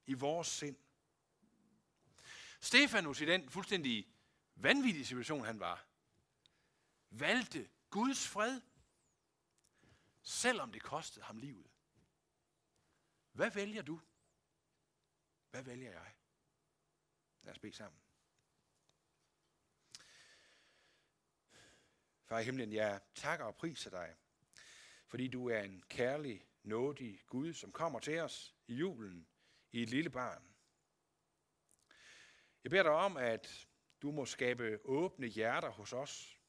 i 0.06 0.13
vores 0.13 0.48
sind. 0.48 0.78
Stefanus 2.60 3.22
i 3.22 3.26
den 3.26 3.50
fuldstændig 3.50 4.08
vanvittige 4.56 5.06
situation, 5.06 5.46
han 5.46 5.60
var, 5.60 5.86
valgte 7.10 7.69
Guds 7.89 8.28
fred, 8.28 8.62
selvom 10.22 10.72
det 10.72 10.82
kostede 10.82 11.26
ham 11.26 11.38
livet. 11.38 11.69
Hvad 13.32 13.52
vælger 13.52 13.82
du? 13.82 14.02
Hvad 15.52 15.63
vælger 15.63 15.91
jeg? 15.91 16.13
Lad 17.41 17.54
os 17.54 17.60
bede 17.60 17.74
sammen. 17.74 18.02
Far 22.25 22.39
i 22.39 22.43
himlen, 22.43 22.73
jeg 22.73 23.01
takker 23.15 23.45
og 23.45 23.55
priser 23.55 23.89
dig, 23.89 24.15
fordi 25.07 25.27
du 25.27 25.49
er 25.49 25.59
en 25.59 25.83
kærlig, 25.89 26.47
nådig 26.63 27.19
Gud, 27.27 27.53
som 27.53 27.71
kommer 27.71 27.99
til 27.99 28.19
os 28.19 28.55
i 28.67 28.75
julen 28.75 29.27
i 29.71 29.83
et 29.83 29.89
lille 29.89 30.09
barn. 30.09 30.53
Jeg 32.63 32.69
beder 32.69 32.83
dig 32.83 32.91
om, 32.91 33.17
at 33.17 33.67
du 34.01 34.12
må 34.12 34.25
skabe 34.25 34.79
åbne 34.83 35.27
hjerter 35.27 35.69
hos 35.69 35.93
os. 35.93 36.39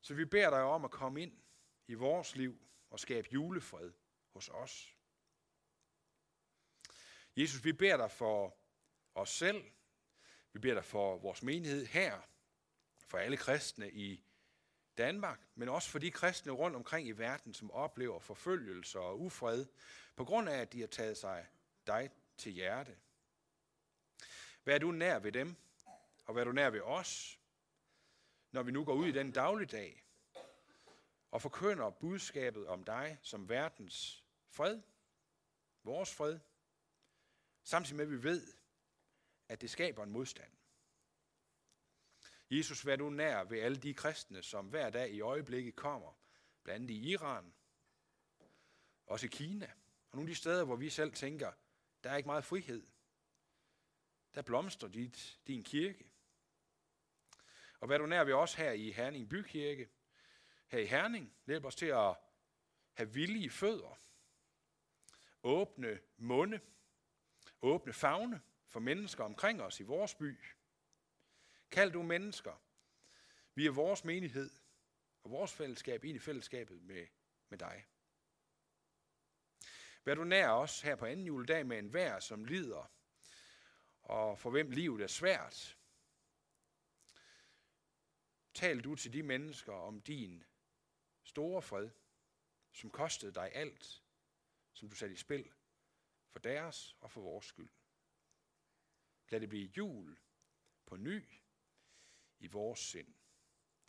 Så 0.00 0.14
vi 0.14 0.24
beder 0.24 0.50
dig 0.50 0.62
om 0.62 0.84
at 0.84 0.90
komme 0.90 1.22
ind 1.22 1.42
i 1.86 1.94
vores 1.94 2.36
liv 2.36 2.68
og 2.90 3.00
skabe 3.00 3.28
julefred 3.32 3.92
hos 4.30 4.48
os. 4.48 4.96
Jesus, 7.36 7.64
vi 7.64 7.72
beder 7.72 7.96
dig 7.96 8.10
for 8.10 8.56
os 9.14 9.30
selv. 9.30 9.64
Vi 10.52 10.58
beder 10.58 10.74
dig 10.74 10.84
for 10.84 11.18
vores 11.18 11.42
menighed 11.42 11.86
her, 11.86 12.20
for 13.06 13.18
alle 13.18 13.36
kristne 13.36 13.92
i 13.92 14.24
Danmark, 14.98 15.40
men 15.54 15.68
også 15.68 15.90
for 15.90 15.98
de 15.98 16.10
kristne 16.10 16.52
rundt 16.52 16.76
omkring 16.76 17.08
i 17.08 17.12
verden, 17.12 17.54
som 17.54 17.70
oplever 17.70 18.18
forfølgelse 18.18 19.00
og 19.00 19.20
ufred, 19.20 19.66
på 20.16 20.24
grund 20.24 20.48
af, 20.48 20.58
at 20.58 20.72
de 20.72 20.80
har 20.80 20.86
taget 20.86 21.16
sig 21.16 21.46
dig 21.86 22.10
til 22.36 22.52
hjerte. 22.52 22.96
Vær 24.64 24.78
du 24.78 24.90
nær 24.90 25.18
ved 25.18 25.32
dem, 25.32 25.56
og 26.24 26.34
vær 26.34 26.44
du 26.44 26.52
nær 26.52 26.70
ved 26.70 26.80
os, 26.80 27.40
når 28.50 28.62
vi 28.62 28.72
nu 28.72 28.84
går 28.84 28.94
ud 28.94 29.06
i 29.06 29.12
den 29.12 29.32
dagligdag 29.32 30.04
og 31.30 31.42
forkynder 31.42 31.90
budskabet 31.90 32.66
om 32.66 32.84
dig 32.84 33.18
som 33.22 33.48
verdens 33.48 34.24
fred, 34.48 34.82
vores 35.84 36.14
fred, 36.14 36.38
samtidig 37.64 37.96
med 37.96 38.04
at 38.04 38.10
vi 38.10 38.22
ved, 38.22 38.54
at 39.48 39.60
det 39.60 39.70
skaber 39.70 40.02
en 40.02 40.10
modstand. 40.10 40.52
Jesus, 42.56 42.86
vær 42.86 42.96
du 42.96 43.10
nær 43.10 43.44
ved 43.44 43.60
alle 43.60 43.76
de 43.76 43.94
kristne, 43.94 44.42
som 44.42 44.66
hver 44.66 44.90
dag 44.90 45.10
i 45.10 45.20
øjeblikket 45.20 45.76
kommer, 45.76 46.18
blandt 46.62 46.90
andet 46.90 46.94
i 46.94 47.10
Iran, 47.10 47.54
også 49.06 49.26
i 49.26 49.28
Kina, 49.28 49.72
og 50.10 50.16
nogle 50.16 50.28
af 50.28 50.34
de 50.34 50.38
steder, 50.38 50.64
hvor 50.64 50.76
vi 50.76 50.90
selv 50.90 51.12
tænker, 51.12 51.52
der 52.04 52.10
er 52.10 52.16
ikke 52.16 52.26
meget 52.26 52.44
frihed. 52.44 52.86
Der 54.34 54.42
blomstrer 54.42 54.88
dit, 54.88 55.40
din 55.46 55.64
kirke. 55.64 56.10
Og 57.80 57.88
vær 57.88 57.98
du 57.98 58.06
nær 58.06 58.24
ved 58.24 58.34
os 58.34 58.54
her 58.54 58.72
i 58.72 58.90
Herning 58.90 59.28
Bykirke, 59.28 59.88
her 60.68 60.78
i 60.78 60.86
Herning, 60.86 61.34
hjælp 61.46 61.64
os 61.64 61.76
til 61.76 61.86
at 61.86 62.16
have 62.92 63.12
villige 63.12 63.50
fødder, 63.50 63.98
åbne 65.42 66.00
munde, 66.16 66.60
åbne 67.62 67.92
fagne 67.92 68.40
for 68.66 68.80
mennesker 68.80 69.24
omkring 69.24 69.62
os 69.62 69.80
i 69.80 69.82
vores 69.82 70.14
by. 70.14 70.40
Kald 71.72 71.92
du 71.92 72.02
mennesker 72.02 72.62
via 73.54 73.70
vores 73.70 74.04
menighed 74.04 74.50
og 75.22 75.30
vores 75.30 75.52
fællesskab 75.52 76.04
ind 76.04 76.16
i 76.16 76.18
fællesskabet 76.18 76.82
med, 76.82 77.06
med 77.48 77.58
dig. 77.58 77.86
Vær 80.04 80.14
du 80.14 80.24
nær 80.24 80.48
os 80.48 80.80
her 80.80 80.96
på 80.96 81.06
anden 81.06 81.26
juledag 81.26 81.66
med 81.66 81.78
en 81.78 81.92
vær, 81.92 82.20
som 82.20 82.44
lider, 82.44 82.92
og 84.02 84.38
for 84.38 84.50
hvem 84.50 84.70
livet 84.70 85.02
er 85.02 85.06
svært. 85.06 85.78
Tal 88.54 88.80
du 88.80 88.94
til 88.94 89.12
de 89.12 89.22
mennesker 89.22 89.72
om 89.72 90.00
din 90.00 90.44
store 91.22 91.62
fred, 91.62 91.90
som 92.72 92.90
kostede 92.90 93.34
dig 93.34 93.50
alt, 93.54 94.02
som 94.72 94.88
du 94.88 94.96
satte 94.96 95.12
i 95.12 95.16
spil 95.16 95.52
for 96.30 96.38
deres 96.38 96.96
og 97.00 97.10
for 97.10 97.20
vores 97.20 97.46
skyld. 97.46 97.70
Lad 99.28 99.40
det 99.40 99.48
blive 99.48 99.72
jul 99.76 100.18
på 100.86 100.96
ny 100.96 101.41
i 102.42 102.46
vores 102.46 102.78
sind. 102.80 103.14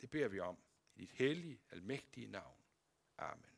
Det 0.00 0.10
beder 0.10 0.28
vi 0.28 0.40
om 0.40 0.58
i 0.94 1.00
dit 1.00 1.10
hellige, 1.10 1.60
almægtige 1.70 2.26
navn. 2.28 2.60
Amen. 3.18 3.53